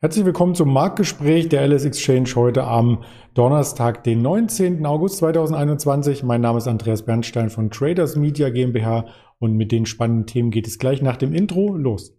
Herzlich 0.00 0.24
willkommen 0.24 0.54
zum 0.54 0.72
Marktgespräch 0.72 1.48
der 1.48 1.66
LS 1.66 1.84
Exchange 1.84 2.30
heute 2.36 2.62
am 2.62 3.02
Donnerstag, 3.34 4.04
den 4.04 4.22
19. 4.22 4.86
August 4.86 5.16
2021. 5.16 6.22
Mein 6.22 6.40
Name 6.40 6.58
ist 6.58 6.68
Andreas 6.68 7.04
Bernstein 7.04 7.50
von 7.50 7.68
Traders 7.72 8.14
Media 8.14 8.48
GmbH 8.48 9.06
und 9.40 9.56
mit 9.56 9.72
den 9.72 9.86
spannenden 9.86 10.26
Themen 10.26 10.52
geht 10.52 10.68
es 10.68 10.78
gleich 10.78 11.02
nach 11.02 11.16
dem 11.16 11.34
Intro 11.34 11.74
los. 11.76 12.16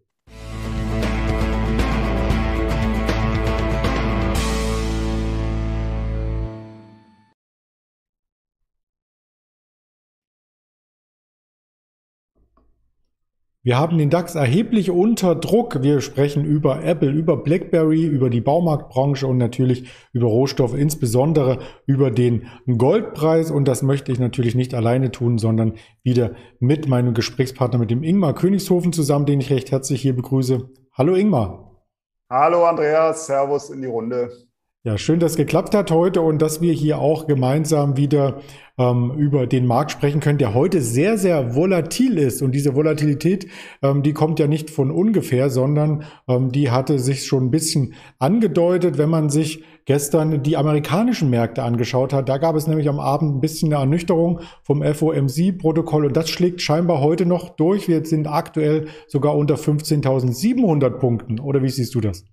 Wir 13.62 13.78
haben 13.78 13.98
den 13.98 14.10
DAX 14.10 14.36
erheblich 14.36 14.90
unter 14.90 15.36
Druck. 15.36 15.84
Wir 15.84 16.00
sprechen 16.00 16.46
über 16.46 16.82
Apple, 16.82 17.12
über 17.12 17.36
BlackBerry, 17.36 18.06
über 18.06 18.30
die 18.30 18.40
Baumarktbranche 18.40 19.28
und 19.28 19.38
natürlich 19.38 19.90
über 20.14 20.28
Rohstoffe, 20.28 20.74
insbesondere 20.74 21.60
über 21.86 22.10
den 22.10 22.48
Goldpreis. 22.78 23.52
Und 23.52 23.68
das 23.68 23.82
möchte 23.82 24.14
ich 24.14 24.20
natürlich 24.20 24.56
nicht 24.56 24.74
alleine 24.74 25.12
tun, 25.12 25.38
sondern 25.38 25.74
wieder 26.04 26.36
mit 26.62 26.88
meinem 26.88 27.14
Gesprächspartner, 27.14 27.80
mit 27.80 27.92
dem 27.92 28.02
Ingmar 28.02 28.34
Königshofen 28.34 28.94
zusammen, 28.94 29.26
den 29.26 29.42
ich 29.42 29.50
recht 29.50 29.72
herzlich 29.72 30.02
hier 30.02 30.16
begrüße. 30.16 30.70
Hallo 30.94 31.16
Ingmar. 31.16 31.84
Hallo 32.30 32.64
Andreas, 32.64 33.26
Servus 33.26 33.72
in 33.72 33.82
die 33.82 33.88
Runde. 33.88 34.49
Ja, 34.86 34.98
schön, 34.98 35.20
dass 35.20 35.32
es 35.32 35.38
geklappt 35.38 35.76
hat 35.76 35.92
heute 35.92 36.22
und 36.22 36.42
dass 36.42 36.62
wir 36.62 36.72
hier 36.72 37.00
auch 37.00 37.28
gemeinsam 37.28 37.98
wieder 37.98 38.40
ähm, 38.78 39.12
über 39.18 39.46
den 39.46 39.66
Markt 39.66 39.92
sprechen 39.92 40.22
können, 40.22 40.38
der 40.38 40.54
heute 40.54 40.82
sehr, 40.82 41.18
sehr 41.18 41.54
volatil 41.54 42.18
ist. 42.18 42.42
Und 42.42 42.54
diese 42.54 42.76
Volatilität, 42.76 43.48
ähm, 43.82 44.04
die 44.04 44.14
kommt 44.14 44.40
ja 44.40 44.48
nicht 44.48 44.70
von 44.70 44.90
ungefähr, 44.90 45.50
sondern 45.50 46.06
ähm, 46.30 46.54
die 46.54 46.72
hatte 46.72 46.98
sich 46.98 47.26
schon 47.26 47.48
ein 47.48 47.52
bisschen 47.52 47.94
angedeutet, 48.20 48.98
wenn 48.98 49.10
man 49.10 49.30
sich 49.30 49.66
gestern 49.84 50.44
die 50.44 50.56
amerikanischen 50.56 51.30
Märkte 51.30 51.64
angeschaut 51.64 52.14
hat. 52.14 52.30
Da 52.30 52.38
gab 52.38 52.56
es 52.56 52.66
nämlich 52.66 52.88
am 52.88 53.02
Abend 53.02 53.36
ein 53.36 53.42
bisschen 53.42 53.74
eine 53.74 53.82
Ernüchterung 53.82 54.40
vom 54.64 54.82
FOMC-Protokoll 54.82 56.06
und 56.06 56.16
das 56.16 56.30
schlägt 56.30 56.62
scheinbar 56.62 57.02
heute 57.02 57.26
noch 57.26 57.50
durch. 57.50 57.90
Wir 57.90 58.06
sind 58.06 58.28
aktuell 58.28 58.88
sogar 59.08 59.36
unter 59.36 59.56
15.700 59.56 60.92
Punkten. 61.00 61.42
Oder 61.42 61.62
wie 61.64 61.70
siehst 61.70 61.96
du 61.96 62.00
das? 62.00 62.24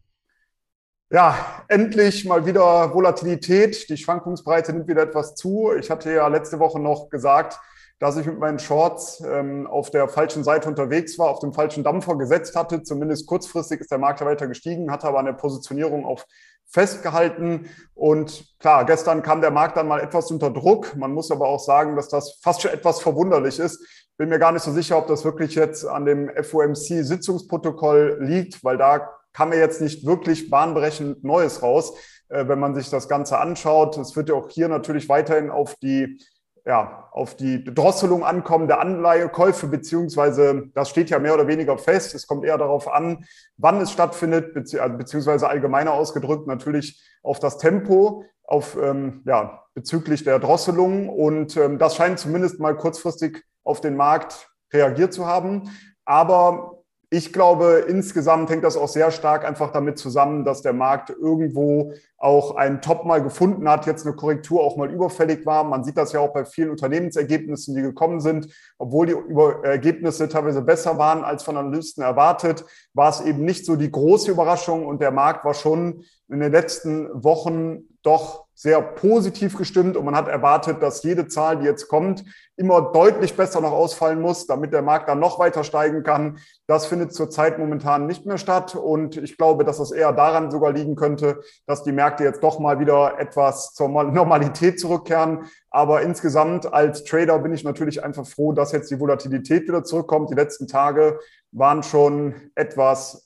Ja, 1.09 1.63
endlich 1.69 2.25
mal 2.25 2.47
wieder 2.47 2.93
Volatilität. 2.93 3.89
Die 3.89 3.97
Schwankungsbreite 3.97 4.73
nimmt 4.73 4.89
wieder 4.89 5.03
etwas 5.03 5.37
zu. 5.37 5.71
Ich 5.79 5.89
hatte 5.89 6.13
ja 6.13 6.27
letzte 6.27 6.59
Woche 6.59 6.81
noch 6.81 7.11
gesagt, 7.11 7.61
dass 8.01 8.17
ich 8.17 8.27
mit 8.27 8.41
meinen 8.41 8.59
Shorts 8.59 9.23
ähm, 9.25 9.69
auf 9.69 9.91
der 9.91 10.09
falschen 10.09 10.43
Seite 10.43 10.69
unterwegs 10.69 11.17
war, 11.17 11.31
auf 11.31 11.39
dem 11.39 11.53
falschen 11.53 11.85
Dampfer 11.85 12.17
gesetzt 12.17 12.57
hatte. 12.57 12.83
Zumindest 12.83 13.29
kurzfristig 13.29 13.83
ist 13.83 13.93
der 13.93 13.99
Markt 13.99 14.19
ja 14.19 14.27
weiter 14.27 14.49
gestiegen, 14.49 14.91
hatte 14.91 15.07
aber 15.07 15.21
eine 15.21 15.33
Positionierung 15.33 16.05
auf 16.05 16.27
festgehalten. 16.69 17.71
Und 17.95 18.45
klar, 18.59 18.85
gestern 18.85 19.23
kam 19.23 19.41
der 19.41 19.53
Markt 19.53 19.77
dann 19.77 19.87
mal 19.87 20.01
etwas 20.01 20.33
unter 20.33 20.51
Druck. 20.51 20.97
Man 20.97 21.13
muss 21.13 21.31
aber 21.31 21.47
auch 21.47 21.61
sagen, 21.61 21.95
dass 21.95 22.09
das 22.09 22.41
fast 22.43 22.63
schon 22.63 22.73
etwas 22.73 23.01
verwunderlich 23.01 23.61
ist. 23.61 23.81
Bin 24.17 24.29
mir 24.29 24.41
gar 24.41 24.51
nicht 24.51 24.65
so 24.65 24.73
sicher, 24.73 24.99
ob 24.99 25.07
das 25.07 25.25
wirklich 25.25 25.55
jetzt 25.55 25.87
an 25.87 26.05
dem 26.05 26.31
FOMC-Sitzungsprotokoll 26.31 28.19
liegt, 28.21 28.65
weil 28.65 28.77
da 28.77 29.09
kam 29.37 29.51
mir 29.51 29.59
jetzt 29.59 29.83
nicht 29.83 30.07
wirklich 30.07 30.49
bahnbrechend 30.49 31.23
Neues 31.23 31.63
raus, 31.63 31.93
äh, 32.31 32.49
wenn 32.49 32.59
man 32.59 32.75
sich 32.75 32.89
das 32.89 33.07
Ganze 33.07 33.39
anschaut. 33.39 33.99
Es 33.99 34.17
wird 34.17 34.31
ja 34.31 34.35
auch 34.35 34.49
hier 34.49 34.69
natürlich 34.69 35.11
weiterhin 35.11 35.51
auf 35.51 35.75
die 35.75 36.19
ja, 36.65 37.09
auf 37.13 37.37
die 37.37 37.63
Drosselung 37.63 38.25
ankommen 38.25 38.67
der 38.67 38.81
Anleihekäufe, 38.81 39.69
beziehungsweise 39.69 40.65
das 40.75 40.89
steht 40.89 41.11
ja 41.11 41.21
mehr 41.21 41.35
oder 41.35 41.47
weniger 41.47 41.79
fest. 41.79 42.13
Es 42.13 42.27
kommt 42.27 42.45
eher 42.45 42.59
darauf 42.59 42.93
an, 42.93 43.25
wann 43.57 43.81
es 43.81 43.93
stattfindet, 43.93 44.57
äh, 44.75 44.89
beziehungsweise 44.89 45.49
allgemeiner 45.49 45.93
ausgedrückt 45.93 46.49
natürlich 46.49 47.01
auf 47.23 47.39
das 47.39 47.59
Tempo, 47.59 48.25
auf, 48.43 48.77
ähm, 48.83 49.23
ja, 49.27 49.63
bezüglich 49.75 50.25
der 50.25 50.39
Drosselung. 50.39 51.09
Und 51.11 51.57
ähm, 51.57 51.79
das 51.79 51.95
scheint 51.95 52.19
zumindest 52.19 52.59
mal 52.59 52.77
kurzfristig 52.77 53.45
auf 53.63 53.81
den 53.81 53.97
Markt 53.97 54.49
reagiert 54.73 55.13
zu 55.13 55.27
haben. 55.27 55.71
Aber 56.05 56.77
ich 57.09 57.33
glaube, 57.33 57.85
insgesamt 57.87 58.51
hängt 58.51 58.65
das 58.65 58.77
auch 58.77 58.89
sehr 58.89 59.13
stark 59.13 59.45
einfach 59.45 59.71
damit 59.71 59.97
zusammen, 59.97 60.45
dass 60.45 60.63
der 60.63 60.73
Markt 60.73 61.11
irgendwo 61.11 61.93
auch 62.19 62.57
einen 62.57 62.81
Top 62.81 63.05
mal 63.05 63.23
gefunden 63.23 63.69
hat, 63.69 63.87
jetzt 63.87 64.05
eine 64.05 64.17
Korrektur 64.17 64.61
auch 64.61 64.77
mal 64.77 64.91
überfällig 64.91 65.47
war. 65.47 65.63
Man 65.63 65.85
sieht 65.85 65.97
das 65.97 66.13
ja 66.13 66.19
auch 66.19 66.33
bei 66.33 66.45
vielen 66.45 66.71
Unternehmensergebnissen, 66.71 67.77
die 67.77 67.83
gekommen 67.83 68.21
sind. 68.21 68.49
Obwohl 68.79 69.07
die 69.07 69.17
Ergebnisse 69.63 70.29
teilweise 70.29 70.63
besser 70.63 70.99
waren 70.99 71.23
als 71.23 71.45
von 71.45 71.57
Analysten 71.57 72.03
erwartet, 72.03 72.65
war 72.93 73.11
es 73.11 73.21
eben 73.21 73.45
nicht 73.45 73.67
so 73.67 73.77
die 73.77 73.93
große 73.93 74.33
Überraschung 74.33 74.85
und 74.85 75.01
der 75.01 75.13
Markt 75.13 75.45
war 75.45 75.55
schon 75.55 76.03
in 76.29 76.41
den 76.41 76.51
letzten 76.51 77.09
Wochen 77.23 77.85
doch 78.03 78.46
sehr 78.57 78.81
positiv 78.81 79.59
gestimmt 79.59 79.99
und 79.99 80.07
man 80.07 80.17
hat 80.17 80.29
erwartet, 80.29 80.83
dass 80.83 81.03
jede 81.03 81.29
Zahl, 81.29 81.59
die 81.59 81.67
jetzt 81.67 81.89
kommt, 81.89 82.25
immer 82.57 82.91
deutlich 82.91 83.37
besser 83.37 83.61
noch 83.61 83.73
ausfallen 83.73 84.19
muss, 84.19 84.47
damit 84.47 84.73
der 84.73 84.81
Markt 84.81 85.11
dann 85.11 85.21
noch 85.21 85.39
weiter 85.39 85.63
steigen 85.63 86.03
kann. 86.03 86.39
Das 86.67 86.87
findet 86.87 87.13
zurzeit 87.13 87.59
momentan 87.59 88.07
nicht 88.07 88.25
mehr 88.25 88.39
statt 88.39 88.75
und 88.75 89.19
ich 89.19 89.37
glaube, 89.37 89.65
dass 89.65 89.77
das 89.77 89.93
eher 89.93 90.15
daran 90.15 90.51
sogar 90.51 90.73
liegen 90.73 90.97
könnte, 90.97 91.43
dass 91.67 91.83
die 91.83 91.93
Märkte 91.93 92.25
jetzt 92.25 92.43
doch 92.43 92.59
mal 92.59 92.81
wieder 92.81 93.19
etwas 93.19 93.75
zur 93.75 93.89
Normalität 93.89 94.81
zurückkehren. 94.81 95.45
Aber 95.69 96.01
insgesamt 96.01 96.73
als 96.73 97.05
Trader 97.05 97.39
bin 97.41 97.53
ich 97.53 97.63
natürlich 97.63 98.03
einfach 98.03 98.27
froh, 98.27 98.53
dass 98.53 98.73
jetzt 98.73 98.91
die 98.91 98.99
Volatilität 98.99 99.69
wieder 99.69 99.85
zurückkommt. 99.85 100.31
Die 100.31 100.35
letzten 100.35 100.67
Tage 100.67 101.21
waren 101.53 101.83
schon 101.83 102.35
etwas 102.55 103.26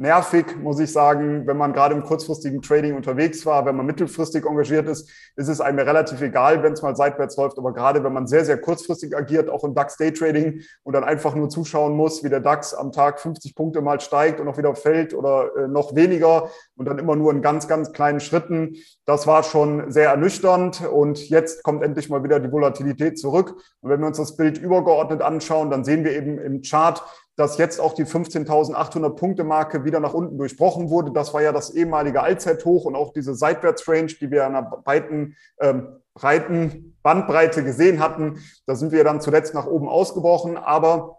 nervig, 0.00 0.56
muss 0.56 0.80
ich 0.80 0.90
sagen, 0.90 1.46
wenn 1.46 1.58
man 1.58 1.74
gerade 1.74 1.94
im 1.94 2.02
kurzfristigen 2.02 2.62
Trading 2.62 2.96
unterwegs 2.96 3.44
war. 3.44 3.66
Wenn 3.66 3.76
man 3.76 3.84
mittelfristig 3.84 4.46
engagiert 4.46 4.88
ist, 4.88 5.10
ist 5.36 5.48
es 5.48 5.60
einem 5.60 5.78
relativ 5.78 6.22
egal, 6.22 6.62
wenn 6.62 6.72
es 6.72 6.80
mal 6.80 6.96
seitwärts 6.96 7.36
läuft. 7.36 7.58
Aber 7.58 7.74
gerade 7.74 8.02
wenn 8.02 8.14
man 8.14 8.26
sehr, 8.26 8.46
sehr 8.46 8.58
kurzfristig 8.58 9.14
agiert, 9.14 9.50
auch 9.50 9.62
im 9.62 9.74
DAX 9.74 9.98
Day 9.98 10.10
Trading 10.10 10.62
und 10.84 10.94
dann 10.94 11.04
einfach 11.04 11.34
nur 11.34 11.50
zuschauen 11.50 11.94
muss, 11.94 12.24
wie 12.24 12.30
der 12.30 12.40
DAX 12.40 12.72
am 12.72 12.92
Tag 12.92 13.20
50 13.20 13.54
Punkte 13.54 13.82
mal 13.82 14.00
steigt 14.00 14.40
und 14.40 14.48
auch 14.48 14.56
wieder 14.56 14.74
fällt 14.74 15.12
oder 15.12 15.50
äh, 15.54 15.68
noch 15.68 15.94
weniger 15.94 16.48
und 16.76 16.86
dann 16.86 16.98
immer 16.98 17.14
nur 17.14 17.30
in 17.30 17.42
ganz, 17.42 17.68
ganz 17.68 17.92
kleinen 17.92 18.20
Schritten, 18.20 18.76
das 19.04 19.26
war 19.26 19.42
schon 19.42 19.90
sehr 19.92 20.08
ernüchternd. 20.08 20.88
Und 20.88 21.28
jetzt 21.28 21.62
kommt 21.62 21.82
endlich 21.82 22.08
mal 22.08 22.24
wieder 22.24 22.40
die 22.40 22.50
Volatilität 22.50 23.18
zurück. 23.18 23.54
Und 23.82 23.90
wenn 23.90 24.00
wir 24.00 24.06
uns 24.06 24.16
das 24.16 24.36
Bild 24.36 24.56
übergeordnet 24.56 25.20
anschauen, 25.20 25.70
dann 25.70 25.84
sehen 25.84 26.04
wir 26.04 26.12
eben 26.12 26.38
im 26.38 26.62
Chart, 26.62 27.02
dass 27.40 27.56
jetzt 27.56 27.80
auch 27.80 27.94
die 27.94 28.04
15.800 28.04 29.16
Punkte 29.16 29.44
Marke 29.44 29.82
wieder 29.82 29.98
nach 29.98 30.12
unten 30.12 30.36
durchbrochen 30.36 30.90
wurde. 30.90 31.10
Das 31.10 31.32
war 31.32 31.40
ja 31.40 31.52
das 31.52 31.70
ehemalige 31.70 32.22
Allzeithoch 32.22 32.84
und 32.84 32.94
auch 32.94 33.14
diese 33.14 33.34
Seitwärtsrange, 33.34 34.08
die 34.20 34.30
wir 34.30 34.44
an 34.44 34.54
einer 34.54 34.70
breiten, 34.70 35.36
ähm, 35.58 35.88
breiten 36.12 36.98
Bandbreite 37.02 37.64
gesehen 37.64 37.98
hatten. 37.98 38.40
Da 38.66 38.74
sind 38.74 38.92
wir 38.92 39.04
dann 39.04 39.22
zuletzt 39.22 39.54
nach 39.54 39.66
oben 39.66 39.88
ausgebrochen. 39.88 40.58
Aber 40.58 41.16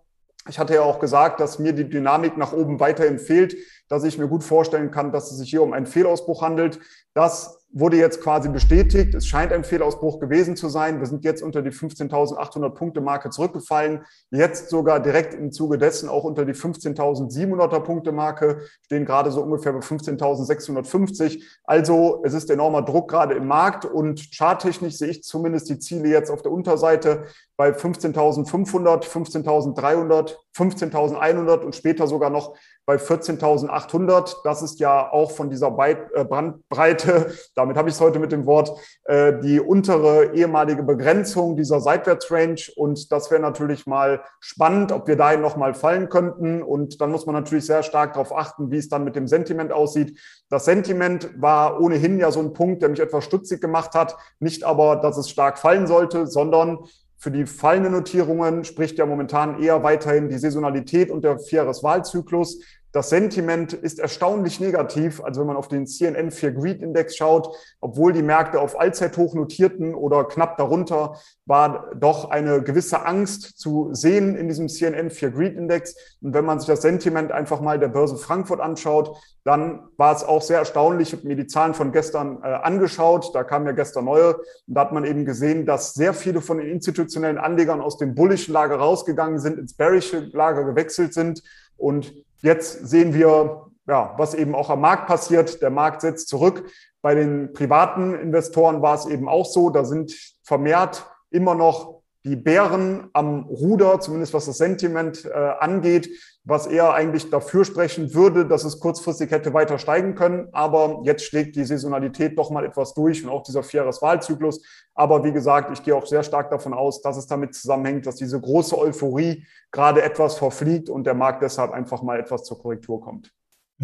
ich 0.48 0.60
hatte 0.60 0.76
ja 0.76 0.84
auch 0.84 1.00
gesagt, 1.00 1.40
dass 1.40 1.58
mir 1.58 1.74
die 1.74 1.90
Dynamik 1.90 2.38
nach 2.38 2.54
oben 2.54 2.80
weiterhin 2.80 3.18
fehlt, 3.18 3.56
dass 3.92 4.06
ich 4.06 4.18
mir 4.18 4.30
gut 4.30 4.42
vorstellen 4.42 4.90
kann, 4.90 5.12
dass 5.12 5.32
es 5.32 5.38
sich 5.40 5.50
hier 5.50 5.62
um 5.62 5.74
einen 5.74 5.86
Fehlausbruch 5.86 6.42
handelt. 6.42 6.80
Das 7.14 7.62
wurde 7.74 7.98
jetzt 7.98 8.22
quasi 8.22 8.48
bestätigt. 8.48 9.14
Es 9.14 9.28
scheint 9.28 9.52
ein 9.52 9.66
Fehlausbruch 9.66 10.20
gewesen 10.20 10.56
zu 10.56 10.70
sein. 10.70 11.00
Wir 11.00 11.08
sind 11.08 11.26
jetzt 11.26 11.44
unter 11.44 11.62
die 11.62 11.72
15.800 11.72 12.70
Punkte 12.70 13.02
Marke 13.02 13.30
zurückgefallen. 13.30 14.06
Jetzt 14.30 14.70
sogar 14.70 15.02
direkt 15.02 15.34
im 15.34 15.52
Zuge 15.52 15.78
dessen 15.78 16.08
auch 16.08 16.24
unter 16.24 16.46
die 16.46 16.54
15.700er 16.54 17.82
Punkte 17.82 18.14
Marke, 18.14 18.62
stehen 18.84 19.06
gerade 19.06 19.30
so 19.32 19.42
ungefähr 19.42 19.74
bei 19.74 19.80
15.650. 19.80 21.44
Also 21.66 22.22
es 22.24 22.34
ist 22.34 22.50
enormer 22.50 22.84
Druck 22.84 23.10
gerade 23.10 23.36
im 23.36 23.48
Markt 23.48 23.84
und 23.84 24.32
charttechnisch 24.34 24.98
sehe 24.98 25.10
ich 25.10 25.24
zumindest 25.24 25.70
die 25.70 25.80
Ziele 25.80 26.08
jetzt 26.08 26.32
auf 26.32 26.42
der 26.42 26.54
Unterseite 26.54 27.26
bei 27.58 27.72
15.500, 27.72 29.04
15.300, 29.04 30.36
15.100 30.56 31.60
und 31.60 31.76
später 31.76 32.08
sogar 32.08 32.30
noch 32.30 32.56
bei 32.86 32.96
14.800. 32.96 34.38
Das 34.44 34.62
ist 34.62 34.80
ja 34.80 35.12
auch 35.12 35.32
von 35.32 35.50
dieser 35.50 35.68
äh, 35.80 36.26
Brandbreite, 36.26 37.34
damit 37.56 37.78
habe 37.78 37.90
ich 37.90 37.96
es 37.96 38.02
heute 38.02 38.20
mit 38.20 38.32
dem 38.32 38.46
Wort, 38.46 38.78
äh, 39.06 39.40
die 39.40 39.60
untere 39.60 40.34
ehemalige 40.34 40.84
Begrenzung 40.84 41.56
dieser 41.56 41.80
Seitwärtsrange. 41.80 42.72
Und 42.76 43.12
das 43.12 43.32
wäre 43.32 43.42
natürlich 43.42 43.86
mal 43.86 44.24
spannend, 44.40 44.92
ob 44.92 45.08
wir 45.08 45.16
dahin 45.16 45.42
nochmal 45.42 45.74
fallen 45.74 46.10
könnten. 46.10 46.62
Und 46.62 47.02
dann 47.02 47.12
muss 47.12 47.26
man 47.26 47.36
natürlich 47.36 47.66
sehr 47.66 47.84
stark 47.84 48.14
darauf 48.14 48.36
achten, 48.36 48.72
wie 48.72 48.78
es 48.78 48.90
dann 48.90 49.04
mit 49.04 49.16
dem 49.16 49.28
Sentiment 49.28 49.72
aussieht. 49.72 50.20
Das 50.50 50.66
Sentiment 50.66 51.30
war 51.42 51.80
ohnehin 51.80 52.20
ja 52.20 52.32
so 52.32 52.42
ein 52.42 52.54
Punkt, 52.54 52.82
der 52.82 52.90
mich 52.90 53.00
etwas 53.00 53.24
stutzig 53.24 53.62
gemacht 53.62 53.94
hat. 53.94 54.18
Nicht 54.40 54.66
aber, 54.66 54.98
dass 54.98 55.18
es 55.18 55.30
stark 55.30 55.60
fallen 55.60 55.88
sollte, 55.88 56.28
sondern 56.28 56.80
für 57.22 57.30
die 57.30 57.46
fallenden 57.46 57.92
Notierungen 57.92 58.64
spricht 58.66 58.98
ja 58.98 59.06
momentan 59.06 59.62
eher 59.62 59.84
weiterhin 59.84 60.28
die 60.28 60.40
Saisonalität 60.40 61.12
und 61.12 61.24
der 61.24 61.38
Vierjahreswahlzyklus. 61.38 62.64
Das 62.94 63.10
Sentiment 63.10 63.72
ist 63.72 64.00
erstaunlich 64.00 64.60
negativ. 64.60 65.24
Also 65.24 65.42
wenn 65.42 65.48
man 65.48 65.56
auf 65.56 65.70
den 65.70 65.88
CNN 65.88 66.30
4 66.30 66.52
Greed 66.52 66.82
Index 66.82 67.16
schaut, 67.16 67.56
obwohl 67.80 68.12
die 68.12 68.22
Märkte 68.22 68.60
auf 68.60 68.78
Allzeithoch 68.78 69.34
notierten 69.34 69.96
oder 69.96 70.26
knapp 70.26 70.58
darunter, 70.58 71.16
war 71.46 71.92
doch 71.96 72.30
eine 72.32 72.62
gewisse 72.62 73.06
Angst 73.06 73.58
zu 73.58 73.94
sehen 73.94 74.36
in 74.36 74.50
diesem 74.50 74.68
CNN 74.68 75.10
4 75.10 75.32
Greed 75.32 75.56
Index. 75.56 75.96
Und 76.22 76.34
wenn 76.34 76.44
man 76.44 76.60
sich 76.60 76.68
das 76.68 76.82
Sentiment 76.82 77.32
einfach 77.32 77.62
mal 77.62 77.80
der 77.80 77.88
Börse 77.88 78.18
Frankfurt 78.18 78.60
anschaut, 78.60 79.16
dann 79.46 79.88
war 79.96 80.14
es 80.14 80.26
auch 80.26 80.42
sehr 80.42 80.60
erstaunlich. 80.60 81.14
Ich 81.14 81.20
habe 81.20 81.28
mir 81.28 81.38
die 81.38 81.48
Zahlen 81.48 81.74
von 81.74 81.94
gestern 81.94 82.44
äh, 82.44 82.48
angeschaut. 82.48 83.34
Da 83.34 83.46
kamen 83.46 83.66
ja 83.68 83.72
gestern 83.72 84.06
neue. 84.06 84.36
Und 84.36 84.44
da 84.68 84.82
hat 84.82 84.92
man 84.92 85.06
eben 85.06 85.24
gesehen, 85.24 85.66
dass 85.66 85.94
sehr 85.94 86.14
viele 86.14 86.42
von 86.42 86.58
den 86.58 86.68
institutionellen 86.68 87.38
Anlegern 87.38 87.80
aus 87.80 87.98
dem 87.98 88.16
bullischen 88.16 88.54
Lager 88.54 88.76
rausgegangen 88.76 89.40
sind, 89.40 89.58
ins 89.58 89.76
bearische 89.76 90.30
Lager 90.34 90.66
gewechselt 90.66 91.14
sind. 91.14 91.42
Und 91.78 92.14
jetzt 92.42 92.88
sehen 92.88 93.14
wir, 93.14 93.68
ja, 93.88 94.14
was 94.18 94.34
eben 94.34 94.56
auch 94.56 94.70
am 94.70 94.82
Markt 94.82 95.08
passiert. 95.08 95.62
Der 95.62 95.70
Markt 95.70 96.02
setzt 96.02 96.30
zurück. 96.30 96.70
Bei 97.02 97.16
den 97.16 97.54
privaten 97.54 98.14
Investoren 98.16 98.82
war 98.82 98.96
es 98.96 99.06
eben 99.06 99.28
auch 99.28 99.46
so. 99.46 99.70
Da 99.70 99.86
sind 99.86 100.14
vermehrt 100.44 101.06
immer 101.30 101.56
noch 101.56 102.02
die 102.24 102.36
Bären 102.36 103.10
am 103.14 103.46
Ruder, 103.46 104.00
zumindest 104.00 104.34
was 104.34 104.46
das 104.46 104.58
Sentiment 104.58 105.26
äh, 105.26 105.34
angeht, 105.60 106.10
was 106.44 106.66
eher 106.66 106.94
eigentlich 106.94 107.30
dafür 107.30 107.66
sprechen 107.66 108.14
würde, 108.16 108.48
dass 108.48 108.64
es 108.64 108.80
kurzfristig 108.80 109.30
hätte 109.30 109.54
weiter 109.54 109.78
steigen 109.78 110.16
können. 110.16 110.50
Aber 110.54 111.02
jetzt 111.04 111.24
schlägt 111.24 111.56
die 111.56 111.66
Saisonalität 111.66 112.38
doch 112.38 112.50
mal 112.50 112.66
etwas 112.66 112.94
durch 112.96 113.24
und 113.24 113.30
auch 113.30 113.44
dieser 113.44 113.62
Vierjahreswahlzyklus. 113.62 114.64
Aber 114.96 115.24
wie 115.24 115.32
gesagt, 115.32 115.72
ich 115.72 115.84
gehe 115.84 115.96
auch 115.96 116.06
sehr 116.06 116.24
stark 116.24 116.50
davon 116.50 116.74
aus, 116.74 117.02
dass 117.02 117.18
es 117.18 117.28
damit 117.28 117.54
zusammenhängt, 117.54 118.08
dass 118.08 118.16
diese 118.16 118.42
große 118.42 118.78
Euphorie 118.78 119.46
gerade 119.72 120.02
etwas 120.02 120.38
verfliegt 120.38 120.90
und 120.90 121.06
der 121.06 121.14
Markt 121.14 121.44
deshalb 121.44 121.72
einfach 121.72 122.02
mal 122.02 122.20
etwas 122.20 122.44
zur 122.44 122.60
Korrektur 122.60 123.02
kommt. 123.02 123.32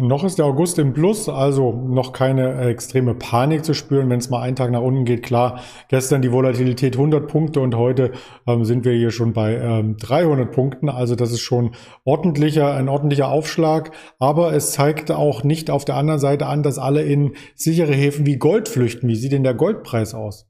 Noch 0.00 0.22
ist 0.22 0.38
der 0.38 0.44
August 0.44 0.78
im 0.78 0.92
Plus, 0.92 1.28
also 1.28 1.72
noch 1.72 2.12
keine 2.12 2.52
äh, 2.62 2.70
extreme 2.70 3.16
Panik 3.16 3.64
zu 3.64 3.74
spüren, 3.74 4.08
wenn 4.08 4.20
es 4.20 4.30
mal 4.30 4.40
einen 4.40 4.54
Tag 4.54 4.70
nach 4.70 4.80
unten 4.80 5.04
geht. 5.04 5.24
Klar, 5.24 5.60
gestern 5.88 6.22
die 6.22 6.30
Volatilität 6.30 6.94
100 6.94 7.26
Punkte 7.26 7.58
und 7.58 7.74
heute 7.74 8.12
ähm, 8.46 8.64
sind 8.64 8.84
wir 8.84 8.92
hier 8.92 9.10
schon 9.10 9.32
bei 9.32 9.56
ähm, 9.56 9.96
300 9.96 10.52
Punkten. 10.52 10.88
Also 10.88 11.16
das 11.16 11.32
ist 11.32 11.40
schon 11.40 11.74
ordentlicher, 12.04 12.74
ein 12.74 12.88
ordentlicher 12.88 13.26
Aufschlag. 13.26 13.90
Aber 14.20 14.52
es 14.52 14.70
zeigt 14.70 15.10
auch 15.10 15.42
nicht 15.42 15.68
auf 15.68 15.84
der 15.84 15.96
anderen 15.96 16.20
Seite 16.20 16.46
an, 16.46 16.62
dass 16.62 16.78
alle 16.78 17.02
in 17.02 17.34
sichere 17.56 17.92
Häfen 17.92 18.24
wie 18.24 18.36
Gold 18.36 18.68
flüchten. 18.68 19.08
Wie 19.08 19.16
sieht 19.16 19.32
denn 19.32 19.42
der 19.42 19.54
Goldpreis 19.54 20.14
aus? 20.14 20.46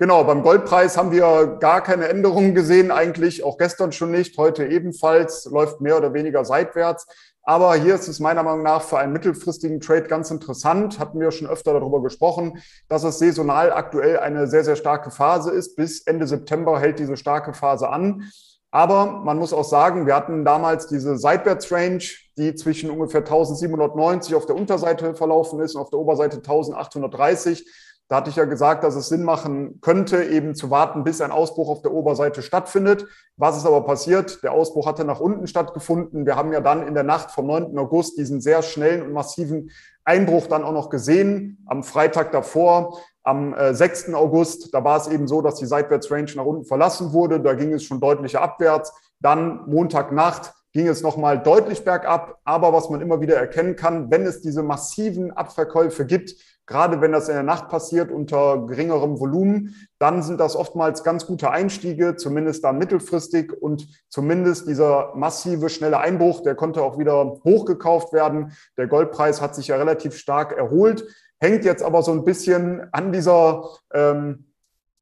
Genau, 0.00 0.24
beim 0.24 0.42
Goldpreis 0.42 0.96
haben 0.96 1.10
wir 1.10 1.58
gar 1.60 1.82
keine 1.82 2.08
Änderungen 2.08 2.54
gesehen, 2.54 2.90
eigentlich 2.90 3.44
auch 3.44 3.58
gestern 3.58 3.92
schon 3.92 4.12
nicht, 4.12 4.38
heute 4.38 4.64
ebenfalls, 4.64 5.44
läuft 5.44 5.82
mehr 5.82 5.98
oder 5.98 6.14
weniger 6.14 6.42
seitwärts. 6.46 7.06
Aber 7.50 7.74
hier 7.74 7.96
ist 7.96 8.06
es 8.06 8.20
meiner 8.20 8.44
Meinung 8.44 8.62
nach 8.62 8.80
für 8.80 9.00
einen 9.00 9.12
mittelfristigen 9.12 9.80
Trade 9.80 10.04
ganz 10.04 10.30
interessant. 10.30 11.00
Hatten 11.00 11.18
wir 11.18 11.32
schon 11.32 11.48
öfter 11.48 11.72
darüber 11.72 12.00
gesprochen, 12.00 12.62
dass 12.88 13.02
es 13.02 13.18
saisonal 13.18 13.72
aktuell 13.72 14.20
eine 14.20 14.46
sehr, 14.46 14.62
sehr 14.62 14.76
starke 14.76 15.10
Phase 15.10 15.50
ist. 15.50 15.74
Bis 15.74 16.02
Ende 16.02 16.28
September 16.28 16.78
hält 16.78 17.00
diese 17.00 17.16
starke 17.16 17.52
Phase 17.52 17.88
an. 17.88 18.30
Aber 18.70 19.06
man 19.24 19.36
muss 19.36 19.52
auch 19.52 19.64
sagen, 19.64 20.06
wir 20.06 20.14
hatten 20.14 20.44
damals 20.44 20.86
diese 20.86 21.18
Seitwärtsrange, 21.18 22.04
die 22.38 22.54
zwischen 22.54 22.88
ungefähr 22.88 23.22
1790 23.22 24.36
auf 24.36 24.46
der 24.46 24.54
Unterseite 24.54 25.16
verlaufen 25.16 25.58
ist 25.58 25.74
und 25.74 25.82
auf 25.82 25.90
der 25.90 25.98
Oberseite 25.98 26.36
1830. 26.36 27.66
Da 28.10 28.16
hatte 28.16 28.28
ich 28.28 28.34
ja 28.34 28.44
gesagt, 28.44 28.82
dass 28.82 28.96
es 28.96 29.08
Sinn 29.08 29.22
machen 29.22 29.80
könnte, 29.80 30.24
eben 30.24 30.56
zu 30.56 30.68
warten, 30.68 31.04
bis 31.04 31.20
ein 31.20 31.30
Ausbruch 31.30 31.68
auf 31.68 31.80
der 31.80 31.92
Oberseite 31.92 32.42
stattfindet. 32.42 33.06
Was 33.36 33.56
ist 33.56 33.66
aber 33.66 33.82
passiert? 33.82 34.42
Der 34.42 34.50
Ausbruch 34.50 34.88
hatte 34.88 35.04
nach 35.04 35.20
unten 35.20 35.46
stattgefunden. 35.46 36.26
Wir 36.26 36.34
haben 36.34 36.52
ja 36.52 36.60
dann 36.60 36.84
in 36.88 36.94
der 36.94 37.04
Nacht 37.04 37.30
vom 37.30 37.46
9. 37.46 37.78
August 37.78 38.18
diesen 38.18 38.40
sehr 38.40 38.62
schnellen 38.62 39.02
und 39.02 39.12
massiven 39.12 39.70
Einbruch 40.02 40.48
dann 40.48 40.64
auch 40.64 40.72
noch 40.72 40.90
gesehen. 40.90 41.64
Am 41.66 41.84
Freitag 41.84 42.32
davor, 42.32 42.98
am 43.22 43.54
6. 43.70 44.08
Äh, 44.08 44.14
August, 44.14 44.74
da 44.74 44.82
war 44.82 44.96
es 44.96 45.06
eben 45.06 45.28
so, 45.28 45.40
dass 45.40 45.54
die 45.54 45.66
Seitwärtsrange 45.66 46.32
nach 46.34 46.44
unten 46.44 46.64
verlassen 46.64 47.12
wurde. 47.12 47.38
Da 47.38 47.54
ging 47.54 47.72
es 47.72 47.84
schon 47.84 48.00
deutlicher 48.00 48.42
abwärts. 48.42 48.92
Dann 49.20 49.70
Montagnacht 49.70 50.52
ging 50.72 50.88
es 50.88 51.02
nochmal 51.02 51.42
deutlich 51.42 51.84
bergab. 51.84 52.38
Aber 52.44 52.72
was 52.72 52.90
man 52.90 53.00
immer 53.00 53.20
wieder 53.20 53.36
erkennen 53.36 53.76
kann, 53.76 54.10
wenn 54.10 54.26
es 54.26 54.40
diese 54.40 54.62
massiven 54.62 55.30
Abverkäufe 55.30 56.06
gibt, 56.06 56.34
Gerade 56.70 57.00
wenn 57.00 57.10
das 57.10 57.28
in 57.28 57.34
der 57.34 57.42
Nacht 57.42 57.68
passiert 57.68 58.12
unter 58.12 58.64
geringerem 58.64 59.18
Volumen, 59.18 59.74
dann 59.98 60.22
sind 60.22 60.38
das 60.38 60.54
oftmals 60.54 61.02
ganz 61.02 61.26
gute 61.26 61.50
Einstiege, 61.50 62.14
zumindest 62.14 62.62
dann 62.62 62.78
mittelfristig 62.78 63.52
und 63.60 63.88
zumindest 64.08 64.68
dieser 64.68 65.12
massive, 65.16 65.68
schnelle 65.68 65.98
Einbruch, 65.98 66.44
der 66.44 66.54
konnte 66.54 66.82
auch 66.82 66.96
wieder 66.96 67.40
hochgekauft 67.42 68.12
werden. 68.12 68.52
Der 68.76 68.86
Goldpreis 68.86 69.40
hat 69.40 69.56
sich 69.56 69.66
ja 69.66 69.76
relativ 69.78 70.16
stark 70.16 70.56
erholt, 70.56 71.04
hängt 71.40 71.64
jetzt 71.64 71.82
aber 71.82 72.04
so 72.04 72.12
ein 72.12 72.24
bisschen 72.24 72.86
an 72.92 73.10
dieser, 73.10 73.68
ähm, 73.92 74.52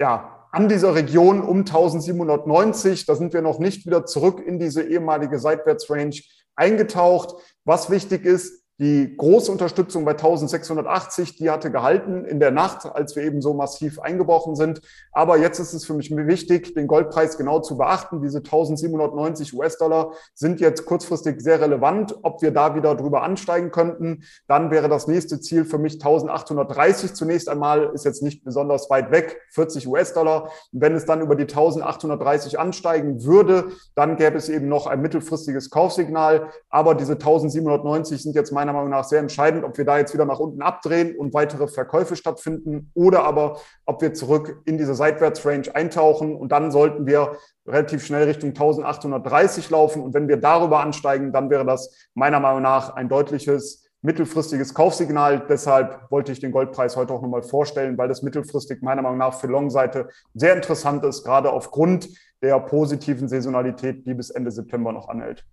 ja, 0.01 0.38
an 0.51 0.69
dieser 0.69 0.95
Region 0.95 1.41
um 1.41 1.59
1790. 1.59 3.07
Da 3.07 3.15
sind 3.15 3.33
wir 3.33 3.43
noch 3.43 3.59
nicht 3.59 3.87
wieder 3.87 4.07
zurück 4.07 4.43
in 4.45 4.59
diese 4.59 4.83
ehemalige 4.83 5.39
Seitwärtsrange 5.39 6.21
eingetaucht. 6.55 7.35
Was 7.65 7.91
wichtig 7.91 8.25
ist, 8.25 8.65
die 8.81 9.17
große 9.17 9.51
Unterstützung 9.51 10.05
bei 10.05 10.13
1680, 10.13 11.37
die 11.37 11.51
hatte 11.51 11.73
gehalten 11.73 12.25
in 12.25 12.39
der 12.39 12.53
Nacht, 12.53 12.87
als 12.87 13.17
wir 13.17 13.25
eben 13.25 13.43
so 13.43 13.53
massiv 13.53 13.99
eingebrochen 13.99 14.55
sind. 14.55 14.81
Aber 15.11 15.37
jetzt 15.37 15.59
ist 15.59 15.73
es 15.73 15.85
für 15.85 15.95
mich 15.95 16.15
wichtig, 16.15 16.75
den 16.75 16.87
Goldpreis 16.87 17.37
genau 17.37 17.59
zu 17.59 17.77
beachten. 17.77 18.23
Diese 18.23 18.39
1790 18.39 19.53
US-Dollar 19.55 20.13
sind 20.33 20.61
jetzt 20.61 20.87
kurzfristig 20.87 21.41
sehr 21.41 21.61
relevant. 21.61 22.15
Ob 22.23 22.41
wir 22.41 22.53
da 22.53 22.77
wieder 22.77 22.95
drüber 22.95 23.25
ansteigen 23.25 23.73
könnten, 23.73 24.23
dann 24.47 24.71
wäre 24.71 24.89
das 24.89 25.09
nächste 25.09 25.41
Ziel 25.41 25.65
für 25.65 25.79
mich 25.79 25.95
1830 25.95 27.15
zunächst 27.15 27.49
einmal, 27.49 27.91
ist 27.95 28.05
jetzt 28.05 28.23
nicht 28.23 28.45
besonders 28.45 28.89
weit 28.91 29.11
weg, 29.11 29.41
40 29.51 29.89
US-Dollar. 29.89 30.51
Wenn 30.71 30.95
es 30.95 31.05
dann 31.05 31.21
über 31.21 31.35
die 31.35 31.43
1830 31.43 32.61
ansteigen 32.61 33.25
würde, 33.25 33.73
dann 33.97 34.17
gäbe 34.17 34.39
es 34.39 34.49
eben 34.49 34.69
noch 34.69 34.87
ein 34.87 35.01
mittelfristiges 35.01 35.69
Kaufsignal. 35.71 36.51
Aber 36.71 36.95
diese 36.95 37.15
1790 37.15 38.23
sind 38.23 38.37
jetzt 38.37 38.53
meine 38.53 38.68
meiner 38.69 38.79
Meinung 38.79 38.91
nach 38.91 39.05
sehr 39.05 39.21
entscheidend, 39.21 39.65
ob 39.65 39.79
wir 39.79 39.85
da 39.85 39.99
jetzt 39.99 40.15
wieder 40.15 40.25
nach 40.25 40.39
unten 40.39 40.63
abdrehen 40.63 41.17
und 41.17 41.35
weitere 41.35 41.69
Verkäufe 41.69 42.17
stattfinden 42.17 42.91
oder 42.95 43.25
aber 43.25 43.59
ob 43.87 44.03
wir 44.03 44.15
zurück 44.15 44.61
in 44.67 44.79
diese 44.79 44.95
Seitwärtsrange 44.95 45.75
eintauchen 45.75 46.37
und 46.37 46.53
dann 46.53 46.71
sollten 46.71 47.07
wir 47.07 47.37
relativ 47.67 48.05
schnell 48.05 48.25
Richtung 48.25 48.51
1830 48.51 49.71
laufen 49.71 50.03
und 50.03 50.15
wenn 50.15 50.29
wir 50.29 50.37
darüber 50.37 50.81
ansteigen, 50.81 51.33
dann 51.33 51.51
wäre 51.51 51.65
das 51.65 52.09
meiner 52.15 52.41
Meinung 52.41 52.63
nach 52.63 52.95
ein 52.95 53.09
deutliches 53.09 53.89
mittelfristiges 54.03 54.75
Kaufsignal. 54.75 55.45
Deshalb 55.49 56.11
wollte 56.11 56.31
ich 56.31 56.41
den 56.41 56.53
Goldpreis 56.53 56.97
heute 56.97 57.13
auch 57.13 57.23
nochmal 57.23 57.43
vorstellen, 57.43 57.99
weil 57.99 58.09
das 58.09 58.23
mittelfristig 58.23 58.81
meiner 58.83 59.03
Meinung 59.03 59.19
nach 59.19 59.35
für 59.35 59.49
Long-Seite 59.49 60.09
sehr 60.35 60.55
interessant 60.55 61.05
ist, 61.05 61.25
gerade 61.25 61.53
aufgrund 61.53 62.09
der 62.43 62.61
positiven 62.61 63.29
Saisonalität, 63.29 64.07
die 64.07 64.15
bis 64.15 64.31
Ende 64.31 64.51
September 64.51 64.93
noch 64.93 65.09
anhält. 65.09 65.45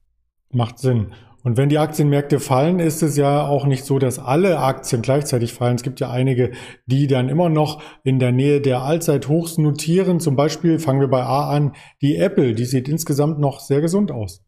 Macht 0.52 0.78
Sinn. 0.78 1.14
Und 1.46 1.58
wenn 1.58 1.70
die 1.70 1.78
Aktienmärkte 1.78 2.40
fallen, 2.40 2.80
ist 2.80 3.04
es 3.04 3.18
ja 3.18 3.46
auch 3.46 3.68
nicht 3.68 3.86
so, 3.86 4.00
dass 4.00 4.18
alle 4.18 4.58
Aktien 4.58 5.04
gleichzeitig 5.04 5.54
fallen. 5.54 5.76
Es 5.76 5.84
gibt 5.84 6.00
ja 6.00 6.10
einige, 6.10 6.54
die 6.88 7.06
dann 7.06 7.30
immer 7.30 7.50
noch 7.50 7.84
in 8.04 8.18
der 8.18 8.32
Nähe 8.32 8.62
der 8.62 8.82
Allzeithochs 8.82 9.60
notieren. 9.60 10.20
Zum 10.20 10.36
Beispiel 10.36 10.80
fangen 10.80 11.02
wir 11.02 11.08
bei 11.08 11.22
A 11.22 11.52
an, 11.52 11.76
die 12.02 12.16
Apple, 12.16 12.56
die 12.56 12.66
sieht 12.66 12.90
insgesamt 12.90 13.38
noch 13.38 13.60
sehr 13.60 13.80
gesund 13.80 14.12
aus. 14.12 14.44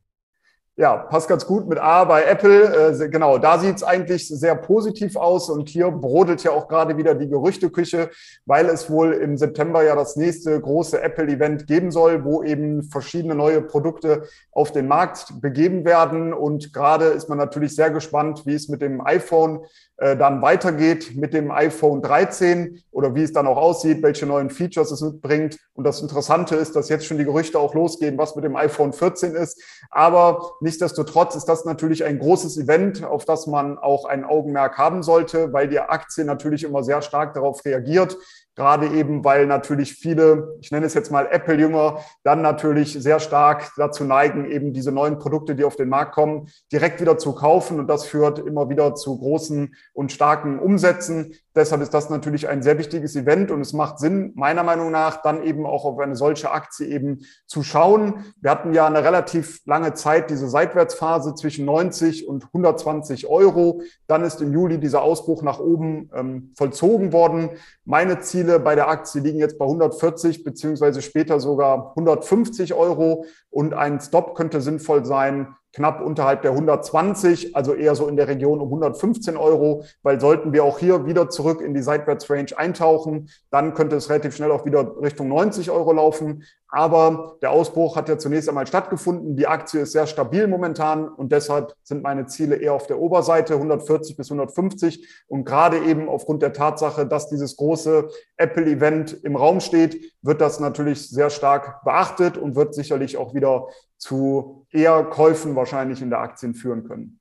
Ja, 0.79 0.95
passt 0.95 1.27
ganz 1.27 1.47
gut 1.47 1.67
mit 1.67 1.79
A 1.79 2.03
bei 2.03 2.23
Apple. 2.25 2.91
Äh, 3.01 3.09
genau, 3.09 3.39
da 3.39 3.57
sieht's 3.57 3.81
eigentlich 3.81 4.27
sehr 4.27 4.53
positiv 4.53 5.15
aus 5.15 5.49
und 5.49 5.69
hier 5.69 5.89
brodelt 5.89 6.43
ja 6.43 6.51
auch 6.51 6.67
gerade 6.67 6.97
wieder 6.97 7.15
die 7.15 7.27
Gerüchteküche, 7.27 8.11
weil 8.45 8.67
es 8.67 8.87
wohl 8.87 9.13
im 9.13 9.37
September 9.37 9.83
ja 9.83 9.95
das 9.95 10.17
nächste 10.17 10.61
große 10.61 11.01
Apple-Event 11.01 11.65
geben 11.65 11.89
soll, 11.89 12.23
wo 12.23 12.43
eben 12.43 12.83
verschiedene 12.83 13.33
neue 13.33 13.63
Produkte 13.63 14.25
auf 14.51 14.71
den 14.71 14.87
Markt 14.87 15.41
begeben 15.41 15.83
werden. 15.83 16.31
Und 16.31 16.71
gerade 16.73 17.05
ist 17.05 17.27
man 17.27 17.39
natürlich 17.39 17.75
sehr 17.75 17.89
gespannt, 17.89 18.45
wie 18.45 18.53
es 18.53 18.69
mit 18.69 18.83
dem 18.83 19.03
iPhone 19.03 19.65
äh, 19.97 20.15
dann 20.15 20.43
weitergeht 20.43 21.15
mit 21.15 21.33
dem 21.33 21.49
iPhone 21.49 22.03
13 22.03 22.83
oder 22.91 23.15
wie 23.15 23.23
es 23.23 23.33
dann 23.33 23.47
auch 23.47 23.57
aussieht, 23.57 24.03
welche 24.03 24.27
neuen 24.27 24.51
Features 24.51 24.91
es 24.91 25.01
mitbringt. 25.01 25.57
Und 25.77 25.83
das 25.83 26.01
Interessante 26.01 26.55
ist, 26.55 26.75
dass 26.75 26.89
jetzt 26.89 27.05
schon 27.05 27.19
die 27.19 27.23
Gerüchte 27.23 27.59
auch 27.59 27.75
losgehen, 27.75 28.17
was 28.17 28.35
mit 28.35 28.43
dem 28.43 28.55
iPhone 28.55 28.93
14 28.93 29.35
ist. 29.35 29.61
Aber 29.91 30.53
nichtsdestotrotz 30.59 31.35
ist 31.35 31.45
das 31.45 31.65
natürlich 31.65 32.03
ein 32.03 32.17
großes 32.17 32.57
Event, 32.57 33.03
auf 33.03 33.25
das 33.25 33.45
man 33.45 33.77
auch 33.77 34.05
ein 34.05 34.25
Augenmerk 34.25 34.79
haben 34.79 35.03
sollte, 35.03 35.53
weil 35.53 35.67
die 35.67 35.79
Aktie 35.79 36.25
natürlich 36.25 36.63
immer 36.63 36.83
sehr 36.83 37.03
stark 37.03 37.35
darauf 37.35 37.63
reagiert. 37.63 38.17
Gerade 38.57 38.87
eben, 38.87 39.23
weil 39.23 39.45
natürlich 39.45 39.93
viele, 39.93 40.57
ich 40.59 40.71
nenne 40.71 40.87
es 40.87 40.95
jetzt 40.95 41.11
mal 41.11 41.27
Apple-Jünger, 41.31 41.99
dann 42.23 42.41
natürlich 42.41 42.93
sehr 42.93 43.19
stark 43.19 43.71
dazu 43.77 44.03
neigen, 44.03 44.49
eben 44.49 44.73
diese 44.73 44.91
neuen 44.91 45.19
Produkte, 45.19 45.55
die 45.55 45.63
auf 45.63 45.75
den 45.75 45.89
Markt 45.89 46.13
kommen, 46.13 46.49
direkt 46.71 46.99
wieder 46.99 47.19
zu 47.19 47.33
kaufen. 47.33 47.79
Und 47.79 47.87
das 47.87 48.05
führt 48.05 48.39
immer 48.39 48.69
wieder 48.69 48.95
zu 48.95 49.17
großen 49.19 49.75
und 49.93 50.11
starken 50.11 50.57
Umsätzen. 50.57 51.35
Deshalb 51.57 51.81
ist 51.81 51.93
das 51.93 52.11
natürlich 52.11 52.47
ein 52.47 52.61
sehr 52.61 52.77
wichtiges 52.77 53.15
Event 53.15 53.49
und 53.49 53.61
es 53.61 53.73
macht 53.73 53.97
Sinn, 53.97 54.31
meiner 54.35 54.61
Meinung 54.61 54.91
nach, 54.91 55.23
dann 55.23 55.41
eben 55.41 55.65
auch 55.65 55.85
auf 55.85 55.97
eine 55.97 56.15
solche 56.15 56.51
Aktie 56.51 56.85
eben 56.85 57.25
zu 57.47 57.63
schauen. 57.63 58.25
Wir 58.39 58.51
hatten 58.51 58.73
ja 58.73 58.85
eine 58.85 59.03
relativ 59.03 59.61
lange 59.65 59.95
Zeit 59.95 60.29
diese 60.29 60.49
Seitwärtsphase 60.49 61.33
zwischen 61.33 61.65
90 61.65 62.27
und 62.27 62.45
120 62.45 63.25
Euro. 63.25 63.81
Dann 64.05 64.23
ist 64.23 64.39
im 64.39 64.53
Juli 64.53 64.79
dieser 64.79 65.01
Ausbruch 65.01 65.41
nach 65.41 65.59
oben 65.59 66.11
ähm, 66.13 66.53
vollzogen 66.55 67.11
worden. 67.11 67.49
Meine 67.85 68.19
Ziele 68.47 68.59
bei 68.59 68.75
der 68.75 68.87
Aktie 68.87 69.21
liegen 69.21 69.39
jetzt 69.39 69.57
bei 69.57 69.65
140 69.65 70.43
beziehungsweise 70.45 71.01
später 71.01 71.41
sogar 71.41 71.89
150 71.97 72.73
Euro 72.73 73.25
und 73.49 73.73
ein 73.73 73.99
Stop 73.99 74.35
könnte 74.35 74.61
sinnvoll 74.61 75.03
sein 75.03 75.55
knapp 75.73 76.01
unterhalb 76.01 76.41
der 76.41 76.51
120, 76.51 77.55
also 77.55 77.73
eher 77.73 77.93
so 77.93 78.07
in 78.07 78.15
der 78.15 78.27
Region 78.27 78.61
um 78.61 78.69
115 78.69 79.37
Euro, 79.37 79.83
weil 80.01 80.19
sollten 80.19 80.51
wir 80.51 80.63
auch 80.63 80.79
hier 80.79 81.05
wieder 81.05 81.29
zurück 81.29 81.61
in 81.61 81.75
die 81.75 81.83
Seitwärtsrange 81.83 82.57
eintauchen, 82.57 83.29
dann 83.51 83.75
könnte 83.75 83.95
es 83.95 84.09
relativ 84.09 84.35
schnell 84.35 84.51
auch 84.51 84.65
wieder 84.65 84.99
Richtung 84.99 85.27
90 85.27 85.69
Euro 85.69 85.93
laufen. 85.93 86.43
Aber 86.69 87.37
der 87.41 87.51
Ausbruch 87.51 87.95
hat 87.95 88.09
ja 88.09 88.17
zunächst 88.17 88.49
einmal 88.49 88.67
stattgefunden. 88.67 89.37
Die 89.37 89.47
Aktie 89.47 89.81
ist 89.81 89.93
sehr 89.93 90.05
stabil 90.05 90.47
momentan 90.47 91.07
und 91.07 91.31
deshalb 91.31 91.73
sind 91.83 92.03
meine 92.03 92.25
Ziele 92.25 92.57
eher 92.57 92.73
auf 92.73 92.87
der 92.87 92.99
Oberseite 92.99 93.53
140 93.53 94.17
bis 94.17 94.29
150. 94.29 95.07
Und 95.27 95.45
gerade 95.45 95.79
eben 95.79 96.09
aufgrund 96.09 96.41
der 96.41 96.51
Tatsache, 96.51 97.07
dass 97.07 97.29
dieses 97.29 97.55
große 97.55 98.09
Apple-Event 98.35 99.23
im 99.23 99.37
Raum 99.37 99.61
steht, 99.61 100.13
wird 100.21 100.41
das 100.41 100.59
natürlich 100.59 101.09
sehr 101.09 101.29
stark 101.29 101.83
beachtet 101.85 102.37
und 102.37 102.55
wird 102.55 102.75
sicherlich 102.75 103.17
auch 103.17 103.33
wieder 103.33 103.67
zu 103.97 104.65
eher 104.69 105.03
Käufen 105.05 105.55
wahrscheinlich 105.55 106.01
in 106.01 106.09
der 106.09 106.19
Aktien 106.19 106.53
führen 106.53 106.83
können. 106.83 107.19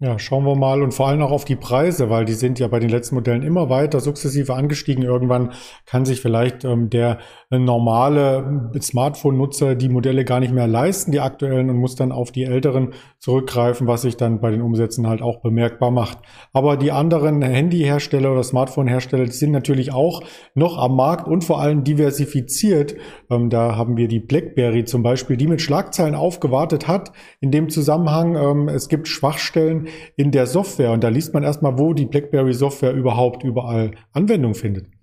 Ja, 0.00 0.18
schauen 0.18 0.44
wir 0.44 0.56
mal 0.56 0.82
und 0.82 0.92
vor 0.92 1.08
allem 1.08 1.22
auch 1.22 1.30
auf 1.30 1.44
die 1.44 1.56
Preise, 1.56 2.10
weil 2.10 2.24
die 2.24 2.32
sind 2.32 2.58
ja 2.58 2.66
bei 2.66 2.80
den 2.80 2.90
letzten 2.90 3.14
Modellen 3.14 3.42
immer 3.42 3.70
weiter 3.70 4.00
sukzessive 4.00 4.52
angestiegen. 4.52 5.04
Irgendwann 5.04 5.52
kann 5.86 6.04
sich 6.04 6.20
vielleicht 6.20 6.64
ähm, 6.64 6.90
der 6.90 7.20
normale 7.58 8.70
Smartphone-Nutzer 8.80 9.74
die 9.74 9.88
Modelle 9.88 10.24
gar 10.24 10.40
nicht 10.40 10.52
mehr 10.52 10.66
leisten, 10.66 11.12
die 11.12 11.20
aktuellen, 11.20 11.70
und 11.70 11.76
muss 11.76 11.94
dann 11.94 12.12
auf 12.12 12.32
die 12.32 12.44
älteren 12.44 12.94
zurückgreifen, 13.18 13.86
was 13.86 14.02
sich 14.02 14.16
dann 14.16 14.40
bei 14.40 14.50
den 14.50 14.62
Umsätzen 14.62 15.06
halt 15.06 15.22
auch 15.22 15.40
bemerkbar 15.40 15.90
macht. 15.90 16.18
Aber 16.52 16.76
die 16.76 16.92
anderen 16.92 17.42
Handyhersteller 17.42 18.32
oder 18.32 18.42
Smartphone-Hersteller, 18.42 19.30
sind 19.30 19.52
natürlich 19.52 19.92
auch 19.92 20.22
noch 20.54 20.78
am 20.78 20.96
Markt 20.96 21.28
und 21.28 21.44
vor 21.44 21.60
allem 21.60 21.84
diversifiziert. 21.84 22.94
Ähm, 23.30 23.50
da 23.50 23.76
haben 23.76 23.96
wir 23.96 24.08
die 24.08 24.20
BlackBerry 24.20 24.84
zum 24.84 25.02
Beispiel, 25.02 25.36
die 25.36 25.46
mit 25.46 25.60
Schlagzeilen 25.60 26.14
aufgewartet 26.14 26.88
hat. 26.88 27.12
In 27.40 27.50
dem 27.50 27.68
Zusammenhang, 27.68 28.36
ähm, 28.36 28.68
es 28.68 28.88
gibt 28.88 29.08
Schwachstellen 29.08 29.88
in 30.16 30.30
der 30.30 30.46
Software 30.46 30.92
und 30.92 31.02
da 31.02 31.08
liest 31.08 31.34
man 31.34 31.42
erstmal, 31.42 31.78
wo 31.78 31.94
die 31.94 32.06
BlackBerry 32.06 32.52
Software 32.52 32.92
überhaupt 32.92 33.42
überall 33.42 33.92
Anwendung 34.12 34.54
findet. 34.54 34.93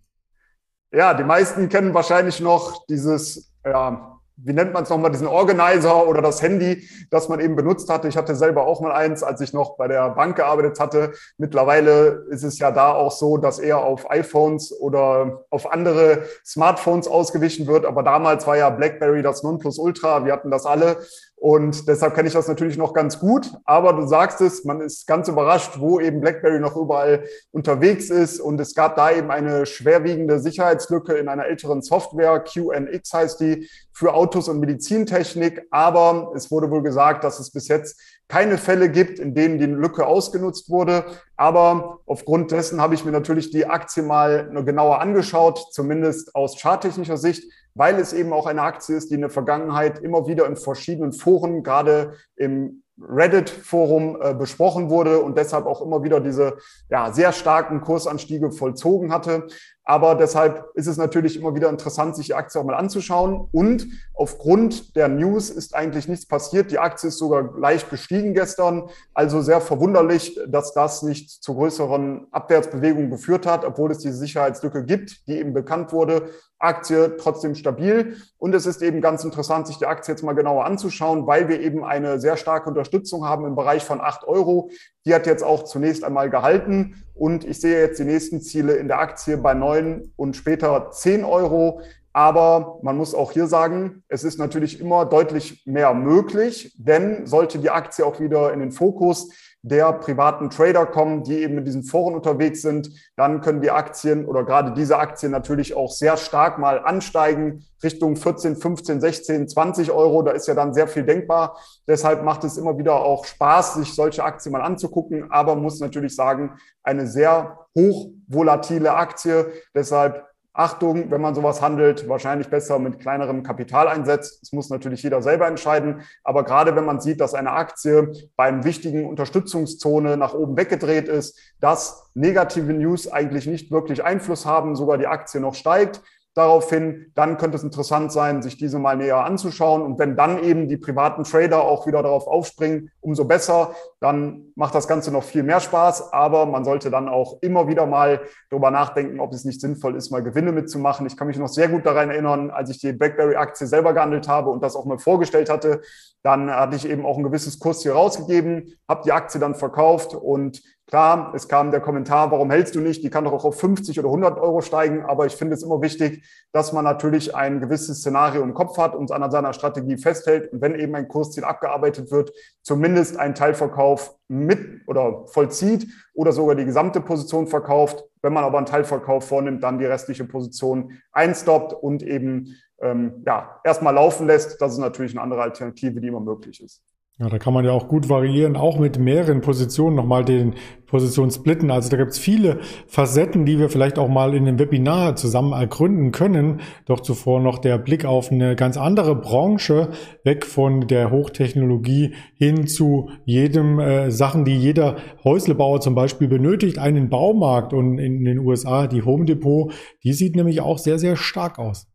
Ja, 0.93 1.13
die 1.13 1.23
meisten 1.23 1.69
kennen 1.69 1.93
wahrscheinlich 1.93 2.41
noch 2.41 2.85
dieses, 2.87 3.49
ja, 3.65 4.19
wie 4.35 4.53
nennt 4.53 4.73
man 4.73 4.83
es 4.83 4.89
nochmal, 4.89 5.11
diesen 5.11 5.27
Organizer 5.27 6.05
oder 6.05 6.21
das 6.21 6.41
Handy, 6.41 6.87
das 7.09 7.29
man 7.29 7.39
eben 7.39 7.55
benutzt 7.55 7.89
hatte. 7.89 8.09
Ich 8.09 8.17
hatte 8.17 8.35
selber 8.35 8.65
auch 8.65 8.81
mal 8.81 8.91
eins, 8.91 9.23
als 9.23 9.39
ich 9.39 9.53
noch 9.53 9.77
bei 9.77 9.87
der 9.87 10.09
Bank 10.09 10.35
gearbeitet 10.35 10.79
hatte. 10.79 11.13
Mittlerweile 11.37 12.25
ist 12.29 12.43
es 12.43 12.59
ja 12.59 12.71
da 12.71 12.91
auch 12.93 13.11
so, 13.11 13.37
dass 13.37 13.59
eher 13.59 13.77
auf 13.77 14.09
iPhones 14.11 14.77
oder 14.79 15.45
auf 15.49 15.71
andere 15.71 16.23
Smartphones 16.45 17.07
ausgewichen 17.07 17.67
wird. 17.67 17.85
Aber 17.85 18.03
damals 18.03 18.45
war 18.45 18.57
ja 18.57 18.69
BlackBerry 18.69 19.21
das 19.21 19.43
Nonplusultra. 19.43 20.25
Wir 20.25 20.33
hatten 20.33 20.51
das 20.51 20.65
alle. 20.65 20.97
Und 21.41 21.87
deshalb 21.87 22.13
kenne 22.13 22.27
ich 22.27 22.35
das 22.35 22.47
natürlich 22.47 22.77
noch 22.77 22.93
ganz 22.93 23.17
gut. 23.17 23.49
Aber 23.65 23.93
du 23.93 24.05
sagst 24.05 24.41
es, 24.41 24.63
man 24.63 24.79
ist 24.79 25.07
ganz 25.07 25.27
überrascht, 25.27 25.79
wo 25.79 25.99
eben 25.99 26.21
BlackBerry 26.21 26.59
noch 26.59 26.75
überall 26.75 27.23
unterwegs 27.49 28.11
ist. 28.11 28.39
Und 28.39 28.61
es 28.61 28.75
gab 28.75 28.95
da 28.95 29.09
eben 29.09 29.31
eine 29.31 29.65
schwerwiegende 29.65 30.39
Sicherheitslücke 30.39 31.13
in 31.13 31.27
einer 31.27 31.47
älteren 31.47 31.81
Software. 31.81 32.41
QNX 32.41 33.11
heißt 33.11 33.39
die 33.39 33.67
für 33.91 34.13
Autos 34.13 34.49
und 34.49 34.59
Medizintechnik. 34.59 35.63
Aber 35.71 36.31
es 36.35 36.51
wurde 36.51 36.69
wohl 36.69 36.83
gesagt, 36.83 37.23
dass 37.23 37.39
es 37.39 37.49
bis 37.49 37.67
jetzt 37.69 37.99
keine 38.27 38.59
Fälle 38.59 38.89
gibt, 38.89 39.17
in 39.17 39.33
denen 39.33 39.57
die 39.57 39.65
Lücke 39.65 40.05
ausgenutzt 40.05 40.69
wurde. 40.69 41.05
Aber 41.37 42.01
aufgrund 42.05 42.51
dessen 42.51 42.79
habe 42.79 42.93
ich 42.93 43.03
mir 43.03 43.11
natürlich 43.11 43.49
die 43.49 43.65
Aktie 43.65 44.03
mal 44.03 44.51
genauer 44.63 45.01
angeschaut, 45.01 45.73
zumindest 45.73 46.35
aus 46.35 46.61
charttechnischer 46.61 47.17
Sicht 47.17 47.51
weil 47.75 47.99
es 47.99 48.13
eben 48.13 48.33
auch 48.33 48.45
eine 48.45 48.61
Aktie 48.61 48.95
ist, 48.95 49.09
die 49.09 49.15
in 49.15 49.21
der 49.21 49.29
Vergangenheit 49.29 49.99
immer 49.99 50.27
wieder 50.27 50.45
in 50.45 50.55
verschiedenen 50.55 51.13
Foren, 51.13 51.63
gerade 51.63 52.13
im 52.35 52.83
Reddit-Forum 53.01 54.17
äh, 54.21 54.33
besprochen 54.33 54.89
wurde 54.89 55.21
und 55.21 55.37
deshalb 55.37 55.65
auch 55.65 55.81
immer 55.81 56.03
wieder 56.03 56.19
diese 56.19 56.57
ja, 56.89 57.11
sehr 57.11 57.31
starken 57.31 57.81
Kursanstiege 57.81 58.51
vollzogen 58.51 59.11
hatte. 59.11 59.47
Aber 59.91 60.15
deshalb 60.15 60.69
ist 60.75 60.87
es 60.87 60.95
natürlich 60.95 61.35
immer 61.35 61.53
wieder 61.53 61.67
interessant, 61.67 62.15
sich 62.15 62.27
die 62.27 62.33
Aktie 62.33 62.61
auch 62.61 62.63
mal 62.63 62.75
anzuschauen. 62.75 63.49
Und 63.51 63.87
aufgrund 64.13 64.95
der 64.95 65.09
News 65.09 65.49
ist 65.49 65.75
eigentlich 65.75 66.07
nichts 66.07 66.25
passiert. 66.25 66.71
Die 66.71 66.79
Aktie 66.79 67.09
ist 67.09 67.17
sogar 67.17 67.59
leicht 67.59 67.89
gestiegen 67.89 68.33
gestern. 68.33 68.87
Also 69.13 69.41
sehr 69.41 69.59
verwunderlich, 69.59 70.39
dass 70.47 70.73
das 70.73 71.03
nicht 71.03 71.43
zu 71.43 71.55
größeren 71.55 72.27
Abwärtsbewegungen 72.31 73.09
geführt 73.09 73.45
hat, 73.45 73.65
obwohl 73.65 73.91
es 73.91 73.97
diese 73.97 74.15
Sicherheitslücke 74.15 74.85
gibt, 74.85 75.27
die 75.27 75.37
eben 75.37 75.53
bekannt 75.53 75.91
wurde. 75.91 76.29
Aktie 76.57 77.17
trotzdem 77.17 77.55
stabil. 77.55 78.15
Und 78.37 78.55
es 78.55 78.65
ist 78.65 78.81
eben 78.81 79.01
ganz 79.01 79.25
interessant, 79.25 79.67
sich 79.67 79.77
die 79.77 79.87
Aktie 79.87 80.13
jetzt 80.13 80.23
mal 80.23 80.33
genauer 80.33 80.65
anzuschauen, 80.65 81.27
weil 81.27 81.49
wir 81.49 81.59
eben 81.59 81.83
eine 81.83 82.19
sehr 82.19 82.37
starke 82.37 82.69
Unterstützung 82.69 83.25
haben 83.25 83.45
im 83.45 83.55
Bereich 83.55 83.83
von 83.83 83.99
acht 83.99 84.23
Euro. 84.23 84.69
Die 85.05 85.13
hat 85.13 85.25
jetzt 85.25 85.43
auch 85.43 85.63
zunächst 85.63 86.03
einmal 86.03 86.29
gehalten. 86.29 87.03
Und 87.21 87.43
ich 87.43 87.61
sehe 87.61 87.79
jetzt 87.79 87.99
die 87.99 88.03
nächsten 88.03 88.41
Ziele 88.41 88.73
in 88.73 88.87
der 88.87 88.97
Aktie 88.97 89.37
bei 89.37 89.53
neun 89.53 90.11
und 90.15 90.35
später 90.35 90.89
zehn 90.89 91.23
Euro. 91.23 91.81
Aber 92.13 92.79
man 92.81 92.97
muss 92.97 93.15
auch 93.15 93.31
hier 93.31 93.47
sagen, 93.47 94.03
es 94.07 94.23
ist 94.23 94.37
natürlich 94.37 94.79
immer 94.81 95.05
deutlich 95.05 95.65
mehr 95.65 95.93
möglich, 95.93 96.75
denn 96.77 97.25
sollte 97.25 97.59
die 97.59 97.69
Aktie 97.69 98.05
auch 98.05 98.19
wieder 98.19 98.51
in 98.53 98.59
den 98.59 98.71
Fokus 98.71 99.29
der 99.63 99.93
privaten 99.93 100.49
Trader 100.49 100.87
kommen, 100.87 101.23
die 101.23 101.37
eben 101.37 101.59
in 101.59 101.65
diesen 101.65 101.83
Foren 101.83 102.15
unterwegs 102.15 102.63
sind, 102.63 102.89
dann 103.15 103.41
können 103.41 103.61
die 103.61 103.69
Aktien 103.69 104.25
oder 104.25 104.43
gerade 104.43 104.73
diese 104.73 104.97
Aktien 104.97 105.31
natürlich 105.31 105.75
auch 105.75 105.91
sehr 105.91 106.17
stark 106.17 106.57
mal 106.57 106.79
ansteigen 106.79 107.63
Richtung 107.83 108.15
14, 108.15 108.55
15, 108.55 108.99
16, 108.99 109.47
20 109.47 109.91
Euro. 109.91 110.23
Da 110.23 110.31
ist 110.31 110.47
ja 110.47 110.55
dann 110.55 110.73
sehr 110.73 110.87
viel 110.87 111.03
denkbar. 111.03 111.59
Deshalb 111.87 112.23
macht 112.23 112.43
es 112.43 112.57
immer 112.57 112.77
wieder 112.79 112.95
auch 112.95 113.25
Spaß, 113.25 113.75
sich 113.75 113.93
solche 113.93 114.23
Aktien 114.23 114.51
mal 114.51 114.61
anzugucken, 114.61 115.31
aber 115.31 115.55
muss 115.55 115.79
natürlich 115.79 116.15
sagen, 116.15 116.57
eine 116.81 117.05
sehr 117.05 117.59
hoch 117.75 118.09
volatile 118.27 118.93
Aktie. 118.95 119.51
Deshalb 119.75 120.25
Achtung, 120.53 121.09
wenn 121.11 121.21
man 121.21 121.33
sowas 121.33 121.61
handelt, 121.61 122.09
wahrscheinlich 122.09 122.49
besser 122.49 122.77
mit 122.77 122.99
kleinerem 122.99 123.41
Kapital 123.41 123.87
einsetzt. 123.87 124.41
Das 124.41 124.51
muss 124.51 124.69
natürlich 124.69 125.01
jeder 125.01 125.21
selber 125.21 125.47
entscheiden. 125.47 126.01
Aber 126.23 126.43
gerade 126.43 126.75
wenn 126.75 126.83
man 126.83 126.99
sieht, 126.99 127.21
dass 127.21 127.33
eine 127.33 127.51
Aktie 127.51 128.11
bei 128.35 128.45
einem 128.45 128.65
wichtigen 128.65 129.07
Unterstützungszone 129.07 130.17
nach 130.17 130.33
oben 130.33 130.57
weggedreht 130.57 131.07
ist, 131.07 131.39
dass 131.61 132.11
negative 132.15 132.73
News 132.73 133.09
eigentlich 133.09 133.47
nicht 133.47 133.71
wirklich 133.71 134.03
Einfluss 134.03 134.45
haben, 134.45 134.75
sogar 134.75 134.97
die 134.97 135.07
Aktie 135.07 135.39
noch 135.39 135.55
steigt, 135.55 136.01
daraufhin, 136.33 137.11
dann 137.13 137.37
könnte 137.37 137.57
es 137.57 137.63
interessant 137.63 138.11
sein, 138.11 138.41
sich 138.41 138.57
diese 138.57 138.79
mal 138.79 138.95
näher 138.95 139.25
anzuschauen. 139.25 139.81
Und 139.81 139.99
wenn 139.99 140.15
dann 140.15 140.41
eben 140.41 140.69
die 140.69 140.77
privaten 140.77 141.23
Trader 141.23 141.63
auch 141.63 141.87
wieder 141.87 142.01
darauf 142.01 142.27
aufspringen, 142.27 142.89
umso 143.01 143.25
besser, 143.25 143.75
dann 143.99 144.51
macht 144.55 144.73
das 144.73 144.87
Ganze 144.87 145.11
noch 145.11 145.23
viel 145.23 145.43
mehr 145.43 145.59
Spaß. 145.59 146.13
Aber 146.13 146.45
man 146.45 146.63
sollte 146.63 146.89
dann 146.89 147.09
auch 147.09 147.39
immer 147.41 147.67
wieder 147.67 147.85
mal 147.85 148.21
darüber 148.49 148.71
nachdenken, 148.71 149.19
ob 149.19 149.33
es 149.33 149.43
nicht 149.43 149.59
sinnvoll 149.59 149.95
ist, 149.95 150.09
mal 150.09 150.23
Gewinne 150.23 150.53
mitzumachen. 150.53 151.05
Ich 151.05 151.17
kann 151.17 151.27
mich 151.27 151.37
noch 151.37 151.49
sehr 151.49 151.67
gut 151.67 151.85
daran 151.85 152.09
erinnern, 152.09 152.49
als 152.49 152.69
ich 152.69 152.79
die 152.79 152.93
BlackBerry-Aktie 152.93 153.67
selber 153.67 153.93
gehandelt 153.93 154.27
habe 154.27 154.51
und 154.51 154.63
das 154.63 154.75
auch 154.75 154.85
mal 154.85 154.99
vorgestellt 154.99 155.49
hatte. 155.49 155.81
Dann 156.23 156.49
hatte 156.49 156.75
ich 156.77 156.87
eben 156.87 157.05
auch 157.05 157.17
ein 157.17 157.23
gewisses 157.23 157.59
Kurs 157.59 157.81
hier 157.81 157.93
rausgegeben, 157.93 158.73
habe 158.87 159.01
die 159.03 159.11
Aktie 159.11 159.39
dann 159.39 159.55
verkauft 159.55 160.15
und 160.15 160.61
Klar, 160.91 161.31
es 161.33 161.47
kam 161.47 161.71
der 161.71 161.79
Kommentar, 161.79 162.31
warum 162.31 162.51
hältst 162.51 162.75
du 162.75 162.81
nicht? 162.81 163.01
Die 163.01 163.09
kann 163.09 163.23
doch 163.23 163.31
auch 163.31 163.45
auf 163.45 163.57
50 163.57 163.97
oder 163.97 164.09
100 164.09 164.37
Euro 164.37 164.59
steigen. 164.59 165.05
Aber 165.05 165.25
ich 165.25 165.37
finde 165.37 165.53
es 165.53 165.63
immer 165.63 165.81
wichtig, 165.81 166.27
dass 166.51 166.73
man 166.73 166.83
natürlich 166.83 167.33
ein 167.33 167.61
gewisses 167.61 167.99
Szenario 167.99 168.43
im 168.43 168.53
Kopf 168.53 168.77
hat 168.77 168.93
und 168.93 169.09
an 169.09 169.31
seiner 169.31 169.53
Strategie 169.53 169.95
festhält. 169.95 170.51
Und 170.51 170.59
wenn 170.59 170.75
eben 170.75 170.93
ein 170.95 171.07
Kursziel 171.07 171.45
abgearbeitet 171.45 172.11
wird, 172.11 172.33
zumindest 172.61 173.17
einen 173.17 173.35
Teilverkauf 173.35 174.17
mit 174.27 174.81
oder 174.85 175.27
vollzieht 175.27 175.87
oder 176.13 176.33
sogar 176.33 176.55
die 176.55 176.65
gesamte 176.65 176.99
Position 176.99 177.47
verkauft. 177.47 178.03
Wenn 178.21 178.33
man 178.33 178.43
aber 178.43 178.57
einen 178.57 178.67
Teilverkauf 178.67 179.25
vornimmt, 179.25 179.63
dann 179.63 179.79
die 179.79 179.85
restliche 179.85 180.25
Position 180.25 180.99
einstoppt 181.13 181.71
und 181.71 182.03
eben 182.03 182.57
ähm, 182.81 183.23
ja, 183.25 183.61
erstmal 183.63 183.93
laufen 183.93 184.27
lässt. 184.27 184.61
Das 184.61 184.73
ist 184.73 184.79
natürlich 184.79 185.13
eine 185.13 185.21
andere 185.21 185.41
Alternative, 185.41 186.01
die 186.01 186.07
immer 186.09 186.19
möglich 186.19 186.61
ist. 186.61 186.83
Ja, 187.21 187.29
da 187.29 187.37
kann 187.37 187.53
man 187.53 187.63
ja 187.63 187.71
auch 187.71 187.87
gut 187.87 188.09
variieren, 188.09 188.55
auch 188.55 188.79
mit 188.79 188.97
mehreren 188.97 189.41
Positionen 189.41 189.95
nochmal 189.95 190.25
den 190.25 190.55
Position 190.87 191.29
splitten. 191.29 191.69
Also 191.69 191.89
da 191.89 191.97
gibt 191.97 192.13
es 192.13 192.17
viele 192.17 192.61
Facetten, 192.87 193.45
die 193.45 193.59
wir 193.59 193.69
vielleicht 193.69 193.99
auch 193.99 194.07
mal 194.07 194.33
in 194.33 194.45
dem 194.45 194.57
Webinar 194.57 195.15
zusammen 195.15 195.53
ergründen 195.53 196.11
können. 196.11 196.61
Doch 196.87 196.99
zuvor 196.99 197.39
noch 197.39 197.59
der 197.59 197.77
Blick 197.77 198.05
auf 198.05 198.31
eine 198.31 198.55
ganz 198.55 198.75
andere 198.75 199.15
Branche, 199.15 199.89
weg 200.23 200.47
von 200.47 200.87
der 200.87 201.11
Hochtechnologie 201.11 202.15
hin 202.39 202.65
zu 202.65 203.11
jedem 203.25 203.79
äh, 203.79 204.09
Sachen, 204.09 204.43
die 204.43 204.57
jeder 204.57 204.95
Häuslebauer 205.23 205.79
zum 205.79 205.93
Beispiel 205.93 206.27
benötigt. 206.27 206.79
Einen 206.79 207.11
Baumarkt 207.11 207.71
und 207.71 207.99
in 207.99 208.25
den 208.25 208.39
USA 208.39 208.87
die 208.87 209.03
Home 209.03 209.25
Depot, 209.25 209.71
die 210.03 210.13
sieht 210.13 210.35
nämlich 210.35 210.61
auch 210.61 210.79
sehr, 210.79 210.97
sehr 210.97 211.15
stark 211.15 211.59
aus. 211.59 211.85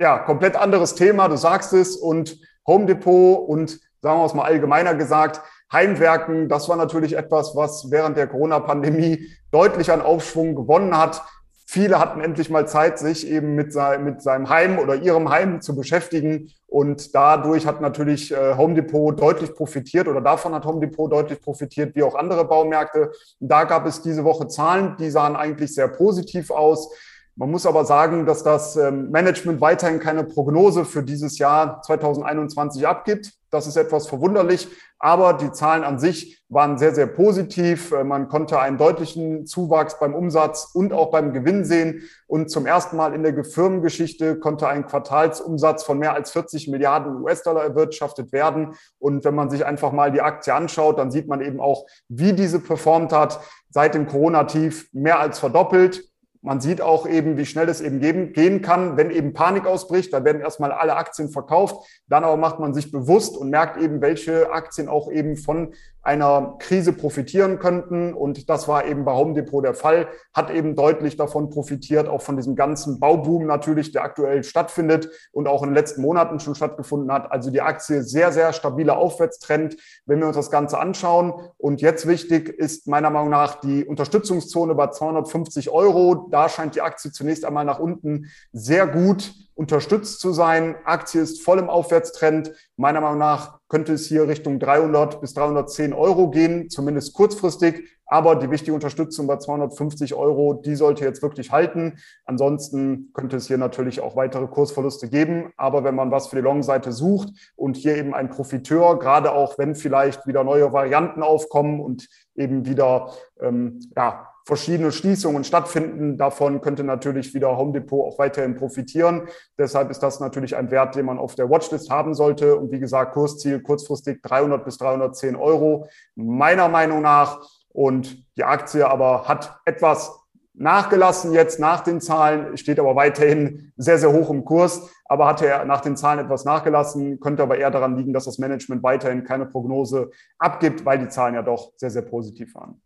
Ja, 0.00 0.20
komplett 0.20 0.56
anderes 0.56 0.94
Thema, 0.94 1.28
du 1.28 1.36
sagst 1.36 1.74
es. 1.74 1.96
Und 1.96 2.38
Home 2.66 2.86
Depot 2.86 3.46
und 3.46 3.78
sagen 4.00 4.20
wir 4.20 4.26
es 4.26 4.34
mal 4.34 4.44
allgemeiner 4.44 4.94
gesagt, 4.94 5.40
Heimwerken, 5.72 6.48
das 6.48 6.68
war 6.68 6.76
natürlich 6.76 7.16
etwas, 7.16 7.54
was 7.54 7.90
während 7.90 8.16
der 8.16 8.26
Corona-Pandemie 8.26 9.26
deutlich 9.50 9.90
an 9.92 10.00
Aufschwung 10.00 10.54
gewonnen 10.54 10.96
hat. 10.96 11.22
Viele 11.66 11.98
hatten 11.98 12.22
endlich 12.22 12.48
mal 12.48 12.66
Zeit, 12.66 12.98
sich 12.98 13.28
eben 13.28 13.54
mit, 13.54 13.74
sein, 13.74 14.02
mit 14.02 14.22
seinem 14.22 14.48
Heim 14.48 14.78
oder 14.78 14.94
ihrem 14.94 15.28
Heim 15.28 15.60
zu 15.60 15.76
beschäftigen. 15.76 16.50
Und 16.66 17.14
dadurch 17.14 17.66
hat 17.66 17.82
natürlich 17.82 18.32
äh, 18.32 18.56
Home 18.56 18.74
Depot 18.74 19.20
deutlich 19.20 19.54
profitiert 19.54 20.08
oder 20.08 20.22
davon 20.22 20.54
hat 20.54 20.64
Home 20.64 20.80
Depot 20.80 21.12
deutlich 21.12 21.42
profitiert, 21.42 21.94
wie 21.94 22.02
auch 22.02 22.14
andere 22.14 22.46
Baumärkte. 22.46 23.12
Und 23.38 23.48
da 23.48 23.64
gab 23.64 23.84
es 23.84 24.00
diese 24.00 24.24
Woche 24.24 24.48
Zahlen, 24.48 24.96
die 24.98 25.10
sahen 25.10 25.36
eigentlich 25.36 25.74
sehr 25.74 25.88
positiv 25.88 26.50
aus. 26.50 26.90
Man 27.38 27.52
muss 27.52 27.66
aber 27.66 27.84
sagen, 27.84 28.26
dass 28.26 28.42
das 28.42 28.74
ähm, 28.74 29.12
Management 29.12 29.60
weiterhin 29.60 30.00
keine 30.00 30.24
Prognose 30.24 30.84
für 30.84 31.04
dieses 31.04 31.38
Jahr 31.38 31.80
2021 31.82 32.84
abgibt. 32.84 33.32
Das 33.52 33.68
ist 33.68 33.76
etwas 33.76 34.08
verwunderlich, 34.08 34.66
aber 34.98 35.34
die 35.34 35.52
Zahlen 35.52 35.84
an 35.84 36.00
sich 36.00 36.42
waren 36.48 36.78
sehr, 36.78 36.96
sehr 36.96 37.06
positiv. 37.06 37.92
Äh, 37.92 38.02
man 38.02 38.28
konnte 38.28 38.58
einen 38.58 38.76
deutlichen 38.76 39.46
Zuwachs 39.46 40.00
beim 40.00 40.16
Umsatz 40.16 40.72
und 40.74 40.92
auch 40.92 41.12
beim 41.12 41.32
Gewinn 41.32 41.64
sehen. 41.64 42.02
Und 42.26 42.50
zum 42.50 42.66
ersten 42.66 42.96
Mal 42.96 43.14
in 43.14 43.22
der 43.22 43.44
Firmengeschichte 43.44 44.40
konnte 44.40 44.66
ein 44.66 44.84
Quartalsumsatz 44.84 45.84
von 45.84 46.00
mehr 46.00 46.14
als 46.14 46.32
40 46.32 46.66
Milliarden 46.66 47.22
US-Dollar 47.22 47.62
erwirtschaftet 47.62 48.32
werden. 48.32 48.74
Und 48.98 49.24
wenn 49.24 49.36
man 49.36 49.48
sich 49.48 49.64
einfach 49.64 49.92
mal 49.92 50.10
die 50.10 50.22
Aktie 50.22 50.52
anschaut, 50.52 50.98
dann 50.98 51.12
sieht 51.12 51.28
man 51.28 51.40
eben 51.40 51.60
auch, 51.60 51.86
wie 52.08 52.32
diese 52.32 52.58
performt 52.58 53.12
hat. 53.12 53.38
Seit 53.70 53.94
dem 53.94 54.08
Corona-Tief 54.08 54.88
mehr 54.92 55.20
als 55.20 55.38
verdoppelt 55.38 56.07
man 56.40 56.60
sieht 56.60 56.80
auch 56.80 57.06
eben, 57.08 57.36
wie 57.36 57.46
schnell 57.46 57.68
es 57.68 57.80
eben 57.80 58.00
geben, 58.00 58.32
gehen 58.32 58.62
kann, 58.62 58.96
wenn 58.96 59.10
eben 59.10 59.32
Panik 59.32 59.66
ausbricht. 59.66 60.12
Da 60.12 60.24
werden 60.24 60.40
erstmal 60.40 60.72
alle 60.72 60.96
Aktien 60.96 61.30
verkauft. 61.30 61.84
Dann 62.06 62.24
aber 62.24 62.36
macht 62.36 62.60
man 62.60 62.74
sich 62.74 62.92
bewusst 62.92 63.36
und 63.36 63.50
merkt 63.50 63.80
eben, 63.82 64.00
welche 64.00 64.52
Aktien 64.52 64.88
auch 64.88 65.10
eben 65.10 65.36
von 65.36 65.74
einer 66.02 66.56
Krise 66.58 66.92
profitieren 66.92 67.58
könnten. 67.58 68.14
Und 68.14 68.48
das 68.48 68.68
war 68.68 68.86
eben 68.86 69.04
bei 69.04 69.12
Home 69.12 69.34
Depot 69.34 69.64
der 69.64 69.74
Fall, 69.74 70.08
hat 70.32 70.50
eben 70.50 70.74
deutlich 70.74 71.16
davon 71.16 71.50
profitiert, 71.50 72.08
auch 72.08 72.22
von 72.22 72.36
diesem 72.36 72.56
ganzen 72.56 73.00
Bauboom 73.00 73.46
natürlich, 73.46 73.92
der 73.92 74.04
aktuell 74.04 74.44
stattfindet 74.44 75.10
und 75.32 75.48
auch 75.48 75.62
in 75.62 75.70
den 75.70 75.74
letzten 75.74 76.02
Monaten 76.02 76.40
schon 76.40 76.54
stattgefunden 76.54 77.12
hat. 77.12 77.30
Also 77.30 77.50
die 77.50 77.60
Aktie 77.60 78.02
sehr, 78.02 78.32
sehr 78.32 78.52
stabiler 78.52 78.96
Aufwärtstrend, 78.98 79.76
wenn 80.06 80.20
wir 80.20 80.26
uns 80.26 80.36
das 80.36 80.50
Ganze 80.50 80.78
anschauen. 80.78 81.34
Und 81.58 81.80
jetzt 81.80 82.06
wichtig 82.06 82.48
ist 82.48 82.86
meiner 82.86 83.10
Meinung 83.10 83.30
nach 83.30 83.60
die 83.60 83.84
Unterstützungszone 83.84 84.74
bei 84.74 84.88
250 84.88 85.70
Euro. 85.70 86.28
Da 86.30 86.48
scheint 86.48 86.74
die 86.74 86.82
Aktie 86.82 87.12
zunächst 87.12 87.44
einmal 87.44 87.64
nach 87.64 87.78
unten 87.78 88.30
sehr 88.52 88.86
gut 88.86 89.32
unterstützt 89.58 90.20
zu 90.20 90.32
sein. 90.32 90.76
Aktie 90.84 91.20
ist 91.20 91.42
voll 91.42 91.58
im 91.58 91.68
Aufwärtstrend. 91.68 92.52
Meiner 92.76 93.00
Meinung 93.00 93.18
nach 93.18 93.58
könnte 93.68 93.92
es 93.92 94.06
hier 94.06 94.28
Richtung 94.28 94.60
300 94.60 95.20
bis 95.20 95.34
310 95.34 95.92
Euro 95.92 96.30
gehen, 96.30 96.70
zumindest 96.70 97.12
kurzfristig. 97.12 97.88
Aber 98.06 98.36
die 98.36 98.52
wichtige 98.52 98.72
Unterstützung 98.72 99.26
bei 99.26 99.36
250 99.36 100.14
Euro, 100.14 100.54
die 100.54 100.76
sollte 100.76 101.04
jetzt 101.04 101.22
wirklich 101.22 101.50
halten. 101.50 101.98
Ansonsten 102.24 103.10
könnte 103.12 103.36
es 103.36 103.48
hier 103.48 103.58
natürlich 103.58 104.00
auch 104.00 104.14
weitere 104.14 104.46
Kursverluste 104.46 105.08
geben. 105.08 105.52
Aber 105.56 105.82
wenn 105.82 105.96
man 105.96 106.12
was 106.12 106.28
für 106.28 106.36
die 106.36 106.42
Long-Seite 106.42 106.92
sucht 106.92 107.30
und 107.56 107.76
hier 107.76 107.96
eben 107.96 108.14
ein 108.14 108.30
Profiteur, 108.30 109.00
gerade 109.00 109.32
auch 109.32 109.58
wenn 109.58 109.74
vielleicht 109.74 110.24
wieder 110.28 110.44
neue 110.44 110.72
Varianten 110.72 111.24
aufkommen 111.24 111.80
und 111.80 112.08
eben 112.36 112.64
wieder 112.64 113.12
ähm, 113.40 113.80
ja, 113.96 114.28
verschiedene 114.48 114.92
Schließungen 114.92 115.44
stattfinden. 115.44 116.16
Davon 116.16 116.62
könnte 116.62 116.82
natürlich 116.82 117.34
wieder 117.34 117.58
Home 117.58 117.72
Depot 117.72 118.10
auch 118.10 118.18
weiterhin 118.18 118.56
profitieren. 118.56 119.28
Deshalb 119.58 119.90
ist 119.90 120.02
das 120.02 120.20
natürlich 120.20 120.56
ein 120.56 120.70
Wert, 120.70 120.96
den 120.96 121.04
man 121.04 121.18
auf 121.18 121.34
der 121.34 121.50
Watchlist 121.50 121.90
haben 121.90 122.14
sollte. 122.14 122.56
Und 122.56 122.72
wie 122.72 122.80
gesagt, 122.80 123.12
Kursziel 123.12 123.60
kurzfristig 123.60 124.22
300 124.22 124.64
bis 124.64 124.78
310 124.78 125.36
Euro, 125.36 125.86
meiner 126.14 126.70
Meinung 126.70 127.02
nach. 127.02 127.42
Und 127.68 128.24
die 128.38 128.44
Aktie 128.44 128.88
aber 128.88 129.28
hat 129.28 129.60
etwas 129.66 130.18
nachgelassen 130.54 131.34
jetzt 131.34 131.60
nach 131.60 131.82
den 131.82 132.00
Zahlen, 132.00 132.56
steht 132.56 132.80
aber 132.80 132.96
weiterhin 132.96 133.72
sehr, 133.76 133.98
sehr 133.98 134.12
hoch 134.12 134.30
im 134.30 134.46
Kurs, 134.46 134.90
aber 135.04 135.26
hatte 135.26 135.46
er 135.46 135.66
nach 135.66 135.82
den 135.82 135.94
Zahlen 135.94 136.20
etwas 136.20 136.46
nachgelassen, 136.46 137.20
könnte 137.20 137.42
aber 137.42 137.58
eher 137.58 137.70
daran 137.70 137.96
liegen, 137.98 138.14
dass 138.14 138.24
das 138.24 138.38
Management 138.38 138.82
weiterhin 138.82 139.24
keine 139.24 139.44
Prognose 139.44 140.10
abgibt, 140.38 140.86
weil 140.86 140.98
die 140.98 141.08
Zahlen 141.08 141.34
ja 141.34 141.42
doch 141.42 141.72
sehr, 141.76 141.90
sehr 141.90 142.02
positiv 142.02 142.54
waren. 142.54 142.80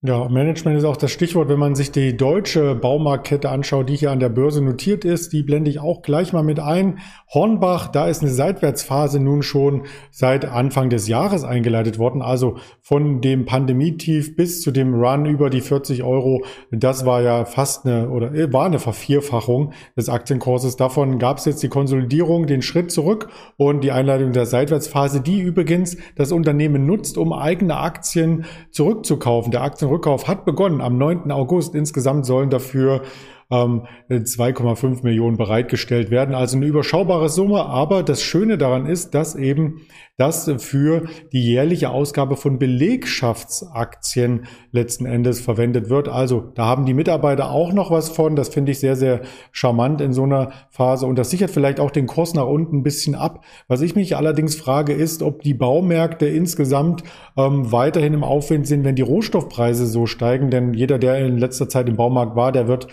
Ja, 0.00 0.28
Management 0.28 0.78
ist 0.78 0.84
auch 0.84 0.96
das 0.96 1.10
Stichwort, 1.10 1.48
wenn 1.48 1.58
man 1.58 1.74
sich 1.74 1.90
die 1.90 2.16
deutsche 2.16 2.76
Baumarktkette 2.76 3.48
anschaut, 3.48 3.88
die 3.88 3.96
hier 3.96 4.12
an 4.12 4.20
der 4.20 4.28
Börse 4.28 4.62
notiert 4.62 5.04
ist. 5.04 5.32
Die 5.32 5.42
blende 5.42 5.72
ich 5.72 5.80
auch 5.80 6.02
gleich 6.02 6.32
mal 6.32 6.44
mit 6.44 6.60
ein. 6.60 7.00
Hornbach, 7.34 7.88
da 7.88 8.06
ist 8.06 8.22
eine 8.22 8.30
Seitwärtsphase 8.30 9.18
nun 9.18 9.42
schon 9.42 9.86
seit 10.12 10.44
Anfang 10.44 10.88
des 10.88 11.08
Jahres 11.08 11.42
eingeleitet 11.42 11.98
worden. 11.98 12.22
Also 12.22 12.58
von 12.80 13.20
dem 13.20 13.44
Pandemietief 13.44 14.36
bis 14.36 14.62
zu 14.62 14.70
dem 14.70 14.94
Run 14.94 15.26
über 15.26 15.50
die 15.50 15.60
40 15.60 16.04
Euro. 16.04 16.44
Das 16.70 17.04
war 17.04 17.20
ja 17.22 17.44
fast 17.44 17.84
eine 17.84 18.08
oder 18.08 18.32
äh, 18.32 18.52
war 18.52 18.66
eine 18.66 18.78
Vervierfachung 18.78 19.72
des 19.96 20.08
Aktienkurses. 20.08 20.76
Davon 20.76 21.18
gab 21.18 21.38
es 21.38 21.44
jetzt 21.44 21.64
die 21.64 21.68
Konsolidierung, 21.68 22.46
den 22.46 22.62
Schritt 22.62 22.92
zurück 22.92 23.30
und 23.56 23.82
die 23.82 23.90
Einleitung 23.90 24.30
der 24.30 24.46
Seitwärtsphase, 24.46 25.20
die 25.20 25.40
übrigens 25.40 25.96
das 26.14 26.30
Unternehmen 26.30 26.86
nutzt, 26.86 27.18
um 27.18 27.32
eigene 27.32 27.78
Aktien 27.78 28.44
zurückzukaufen. 28.70 29.50
Der 29.50 29.62
Aktien 29.62 29.87
Rückkauf 29.88 30.28
hat 30.28 30.44
begonnen 30.44 30.80
am 30.80 30.98
9. 30.98 31.30
August. 31.30 31.74
Insgesamt 31.74 32.26
sollen 32.26 32.50
dafür 32.50 33.02
ähm, 33.50 33.86
2,5 34.10 35.02
Millionen 35.02 35.36
bereitgestellt 35.36 36.10
werden. 36.10 36.34
Also 36.34 36.56
eine 36.56 36.66
überschaubare 36.66 37.28
Summe. 37.28 37.64
Aber 37.66 38.02
das 38.02 38.22
Schöne 38.22 38.58
daran 38.58 38.86
ist, 38.86 39.14
dass 39.14 39.34
eben 39.34 39.82
das 40.18 40.50
für 40.58 41.04
die 41.32 41.44
jährliche 41.44 41.90
Ausgabe 41.90 42.36
von 42.36 42.58
Belegschaftsaktien 42.58 44.46
letzten 44.72 45.06
Endes 45.06 45.40
verwendet 45.40 45.90
wird. 45.90 46.08
Also 46.08 46.50
da 46.56 46.64
haben 46.64 46.86
die 46.86 46.94
Mitarbeiter 46.94 47.52
auch 47.52 47.72
noch 47.72 47.92
was 47.92 48.08
von. 48.08 48.34
Das 48.34 48.48
finde 48.48 48.72
ich 48.72 48.80
sehr, 48.80 48.96
sehr 48.96 49.20
charmant 49.52 50.00
in 50.00 50.12
so 50.12 50.24
einer 50.24 50.50
Phase. 50.70 51.06
Und 51.06 51.16
das 51.18 51.30
sichert 51.30 51.50
vielleicht 51.50 51.78
auch 51.78 51.92
den 51.92 52.08
Kurs 52.08 52.34
nach 52.34 52.46
unten 52.46 52.78
ein 52.78 52.82
bisschen 52.82 53.14
ab. 53.14 53.44
Was 53.68 53.80
ich 53.80 53.94
mich 53.94 54.16
allerdings 54.16 54.56
frage, 54.56 54.92
ist, 54.92 55.22
ob 55.22 55.42
die 55.42 55.54
Baumärkte 55.54 56.26
insgesamt 56.26 57.04
ähm, 57.36 57.70
weiterhin 57.70 58.14
im 58.14 58.24
Aufwind 58.24 58.66
sind, 58.66 58.82
wenn 58.84 58.96
die 58.96 59.02
Rohstoffpreise 59.02 59.86
so 59.86 60.06
steigen. 60.06 60.50
Denn 60.50 60.74
jeder, 60.74 60.98
der 60.98 61.24
in 61.24 61.38
letzter 61.38 61.68
Zeit 61.68 61.88
im 61.88 61.96
Baumarkt 61.96 62.34
war, 62.34 62.50
der 62.50 62.66
wird 62.66 62.88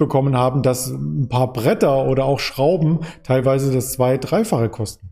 mitbekommen 0.00 0.36
haben, 0.36 0.62
dass 0.62 0.88
ein 0.88 1.28
paar 1.28 1.52
Bretter 1.52 2.06
oder 2.06 2.24
auch 2.24 2.40
Schrauben 2.40 3.00
teilweise 3.22 3.72
das 3.72 3.92
zwei-, 3.92 4.16
dreifache 4.16 4.70
kosten. 4.70 5.08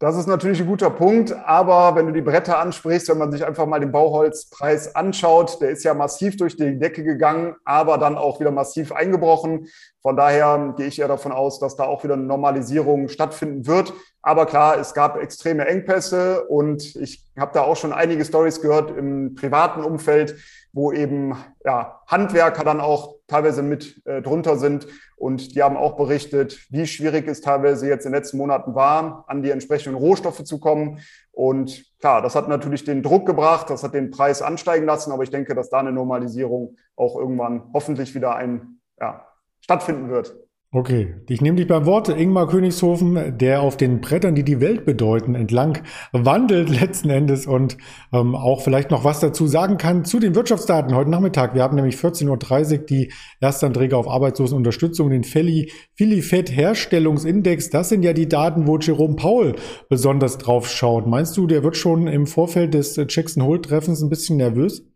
Das 0.00 0.16
ist 0.16 0.26
natürlich 0.26 0.60
ein 0.60 0.66
guter 0.66 0.90
Punkt, 0.90 1.32
aber 1.46 1.94
wenn 1.94 2.06
du 2.06 2.12
die 2.12 2.22
Bretter 2.22 2.58
ansprichst, 2.58 3.08
wenn 3.08 3.18
man 3.18 3.30
sich 3.30 3.46
einfach 3.46 3.66
mal 3.66 3.78
den 3.78 3.92
Bauholzpreis 3.92 4.96
anschaut, 4.96 5.60
der 5.60 5.70
ist 5.70 5.84
ja 5.84 5.94
massiv 5.94 6.36
durch 6.36 6.56
die 6.56 6.76
Decke 6.76 7.04
gegangen, 7.04 7.54
aber 7.64 7.98
dann 7.98 8.16
auch 8.16 8.40
wieder 8.40 8.50
massiv 8.50 8.90
eingebrochen. 8.90 9.68
Von 10.00 10.16
daher 10.16 10.74
gehe 10.76 10.88
ich 10.88 10.98
eher 10.98 11.06
davon 11.06 11.30
aus, 11.30 11.60
dass 11.60 11.76
da 11.76 11.84
auch 11.84 12.02
wieder 12.02 12.14
eine 12.14 12.24
Normalisierung 12.24 13.06
stattfinden 13.06 13.68
wird. 13.68 13.92
Aber 14.22 14.46
klar, 14.46 14.76
es 14.76 14.92
gab 14.92 15.22
extreme 15.22 15.68
Engpässe 15.68 16.46
und 16.48 16.96
ich 16.96 17.24
habe 17.38 17.52
da 17.54 17.62
auch 17.62 17.76
schon 17.76 17.92
einige 17.92 18.24
Stories 18.24 18.60
gehört 18.60 18.90
im 18.90 19.36
privaten 19.36 19.84
Umfeld, 19.84 20.34
wo 20.72 20.90
eben 20.90 21.36
ja, 21.64 22.00
Handwerker 22.08 22.64
dann 22.64 22.80
auch 22.80 23.21
teilweise 23.32 23.62
mit 23.62 24.06
äh, 24.06 24.20
drunter 24.22 24.56
sind. 24.56 24.86
Und 25.16 25.54
die 25.54 25.62
haben 25.62 25.76
auch 25.76 25.96
berichtet, 25.96 26.66
wie 26.70 26.86
schwierig 26.86 27.26
es 27.26 27.40
teilweise 27.40 27.88
jetzt 27.88 28.04
in 28.04 28.12
den 28.12 28.18
letzten 28.18 28.36
Monaten 28.36 28.74
war, 28.74 29.24
an 29.26 29.42
die 29.42 29.50
entsprechenden 29.50 29.96
Rohstoffe 29.96 30.44
zu 30.44 30.60
kommen. 30.60 31.00
Und 31.32 31.84
klar, 31.98 32.20
das 32.20 32.34
hat 32.34 32.48
natürlich 32.48 32.84
den 32.84 33.02
Druck 33.02 33.26
gebracht, 33.26 33.70
das 33.70 33.82
hat 33.82 33.94
den 33.94 34.10
Preis 34.10 34.42
ansteigen 34.42 34.84
lassen. 34.84 35.12
Aber 35.12 35.22
ich 35.22 35.30
denke, 35.30 35.54
dass 35.54 35.70
da 35.70 35.78
eine 35.78 35.92
Normalisierung 35.92 36.76
auch 36.94 37.16
irgendwann 37.16 37.70
hoffentlich 37.72 38.14
wieder 38.14 38.36
ein, 38.36 38.80
ja, 39.00 39.26
stattfinden 39.60 40.10
wird. 40.10 40.36
Okay, 40.74 41.16
ich 41.28 41.42
nehme 41.42 41.58
dich 41.58 41.66
beim 41.66 41.84
Wort. 41.84 42.08
Ingmar 42.08 42.48
Königshofen, 42.48 43.36
der 43.36 43.60
auf 43.60 43.76
den 43.76 44.00
Brettern, 44.00 44.34
die 44.34 44.42
die 44.42 44.58
Welt 44.62 44.86
bedeuten, 44.86 45.34
entlang 45.34 45.82
wandelt 46.12 46.70
letzten 46.70 47.10
Endes 47.10 47.46
und 47.46 47.76
ähm, 48.10 48.34
auch 48.34 48.62
vielleicht 48.62 48.90
noch 48.90 49.04
was 49.04 49.20
dazu 49.20 49.46
sagen 49.46 49.76
kann 49.76 50.06
zu 50.06 50.18
den 50.18 50.34
Wirtschaftsdaten 50.34 50.94
heute 50.94 51.10
Nachmittag. 51.10 51.54
Wir 51.54 51.62
haben 51.62 51.76
nämlich 51.76 51.96
14.30 51.96 52.72
Uhr 52.72 52.86
die 52.86 53.12
Erstanträge 53.38 53.98
auf 53.98 54.08
Arbeitslosenunterstützung, 54.08 55.10
den 55.10 55.24
Feli, 55.24 55.70
Filifed 55.94 56.50
Herstellungsindex. 56.50 57.68
Das 57.68 57.90
sind 57.90 58.02
ja 58.02 58.14
die 58.14 58.30
Daten, 58.30 58.66
wo 58.66 58.78
Jerome 58.78 59.16
Paul 59.16 59.56
besonders 59.90 60.38
drauf 60.38 60.70
schaut. 60.70 61.06
Meinst 61.06 61.36
du, 61.36 61.46
der 61.46 61.64
wird 61.64 61.76
schon 61.76 62.06
im 62.06 62.26
Vorfeld 62.26 62.72
des 62.72 62.96
Jackson-Hole-Treffens 62.96 64.00
ein 64.00 64.08
bisschen 64.08 64.38
nervös? 64.38 64.90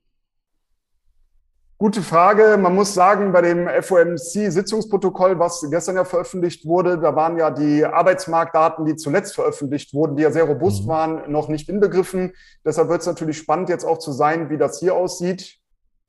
Gute 1.78 2.00
Frage. 2.00 2.56
Man 2.56 2.74
muss 2.74 2.94
sagen, 2.94 3.32
bei 3.32 3.42
dem 3.42 3.68
FOMC-Sitzungsprotokoll, 3.68 5.38
was 5.38 5.62
gestern 5.70 5.96
ja 5.96 6.06
veröffentlicht 6.06 6.64
wurde, 6.64 6.98
da 6.98 7.14
waren 7.14 7.36
ja 7.36 7.50
die 7.50 7.84
Arbeitsmarktdaten, 7.84 8.86
die 8.86 8.96
zuletzt 8.96 9.34
veröffentlicht 9.34 9.92
wurden, 9.92 10.16
die 10.16 10.22
ja 10.22 10.30
sehr 10.30 10.44
robust 10.44 10.84
mhm. 10.84 10.88
waren, 10.88 11.30
noch 11.30 11.48
nicht 11.48 11.68
inbegriffen. 11.68 12.32
Deshalb 12.64 12.88
wird 12.88 13.02
es 13.02 13.06
natürlich 13.06 13.36
spannend, 13.36 13.68
jetzt 13.68 13.84
auch 13.84 13.98
zu 13.98 14.12
sein, 14.12 14.48
wie 14.48 14.56
das 14.56 14.80
hier 14.80 14.94
aussieht. 14.94 15.58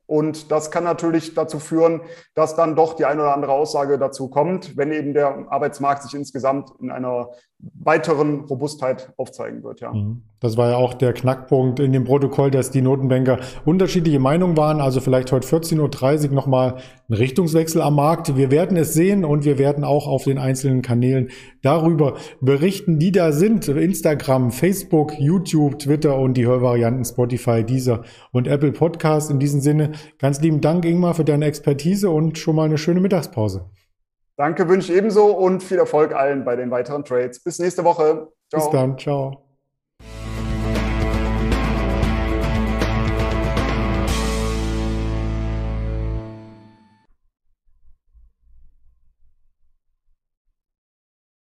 Und 0.06 0.50
das 0.50 0.70
kann 0.70 0.84
natürlich 0.84 1.34
dazu 1.34 1.58
führen, 1.58 2.00
dass 2.32 2.56
dann 2.56 2.74
doch 2.74 2.94
die 2.94 3.04
eine 3.04 3.20
oder 3.20 3.34
andere 3.34 3.52
Aussage 3.52 3.98
dazu 3.98 4.30
kommt, 4.30 4.74
wenn 4.78 4.90
eben 4.90 5.12
der 5.12 5.48
Arbeitsmarkt 5.50 6.02
sich 6.02 6.14
insgesamt 6.14 6.70
in 6.80 6.90
einer 6.90 7.28
weiteren 7.60 8.44
Robustheit 8.44 9.12
aufzeigen 9.16 9.64
wird. 9.64 9.80
Ja. 9.80 9.92
Mhm. 9.92 10.22
Das 10.40 10.56
war 10.56 10.70
ja 10.70 10.76
auch 10.76 10.94
der 10.94 11.12
Knackpunkt 11.12 11.80
in 11.80 11.92
dem 11.92 12.04
Protokoll, 12.04 12.52
dass 12.52 12.70
die 12.70 12.82
Notenbanker 12.82 13.40
unterschiedliche 13.64 14.20
Meinungen 14.20 14.56
waren. 14.56 14.80
Also 14.80 15.00
vielleicht 15.00 15.32
heute 15.32 15.48
14.30 15.48 16.28
Uhr 16.28 16.34
nochmal 16.34 16.76
ein 17.08 17.14
Richtungswechsel 17.14 17.82
am 17.82 17.96
Markt. 17.96 18.36
Wir 18.36 18.52
werden 18.52 18.76
es 18.76 18.94
sehen 18.94 19.24
und 19.24 19.44
wir 19.44 19.58
werden 19.58 19.82
auch 19.82 20.06
auf 20.06 20.24
den 20.24 20.38
einzelnen 20.38 20.82
Kanälen 20.82 21.30
darüber 21.62 22.14
berichten, 22.40 23.00
die 23.00 23.10
da 23.10 23.32
sind. 23.32 23.66
Instagram, 23.66 24.52
Facebook, 24.52 25.18
YouTube, 25.18 25.80
Twitter 25.80 26.16
und 26.16 26.34
die 26.34 26.46
Hörvarianten 26.46 27.04
Spotify, 27.04 27.64
Deezer 27.64 28.04
und 28.30 28.46
Apple 28.46 28.70
Podcast. 28.70 29.32
In 29.32 29.40
diesem 29.40 29.60
Sinne 29.60 29.92
ganz 30.18 30.40
lieben 30.40 30.60
Dank, 30.60 30.84
Ingmar, 30.84 31.14
für 31.14 31.24
deine 31.24 31.46
Expertise 31.46 32.10
und 32.10 32.38
schon 32.38 32.54
mal 32.54 32.66
eine 32.66 32.78
schöne 32.78 33.00
Mittagspause. 33.00 33.64
Danke, 34.38 34.68
wünsche 34.68 34.92
ich 34.92 34.98
ebenso 34.98 35.26
und 35.32 35.64
viel 35.64 35.78
Erfolg 35.78 36.14
allen 36.14 36.44
bei 36.44 36.54
den 36.54 36.70
weiteren 36.70 37.04
Trades. 37.04 37.42
Bis 37.42 37.58
nächste 37.58 37.82
Woche. 37.82 38.28
Ciao. 38.48 38.62
Bis 38.62 38.70
dann. 38.70 38.96
Ciao. 38.96 39.47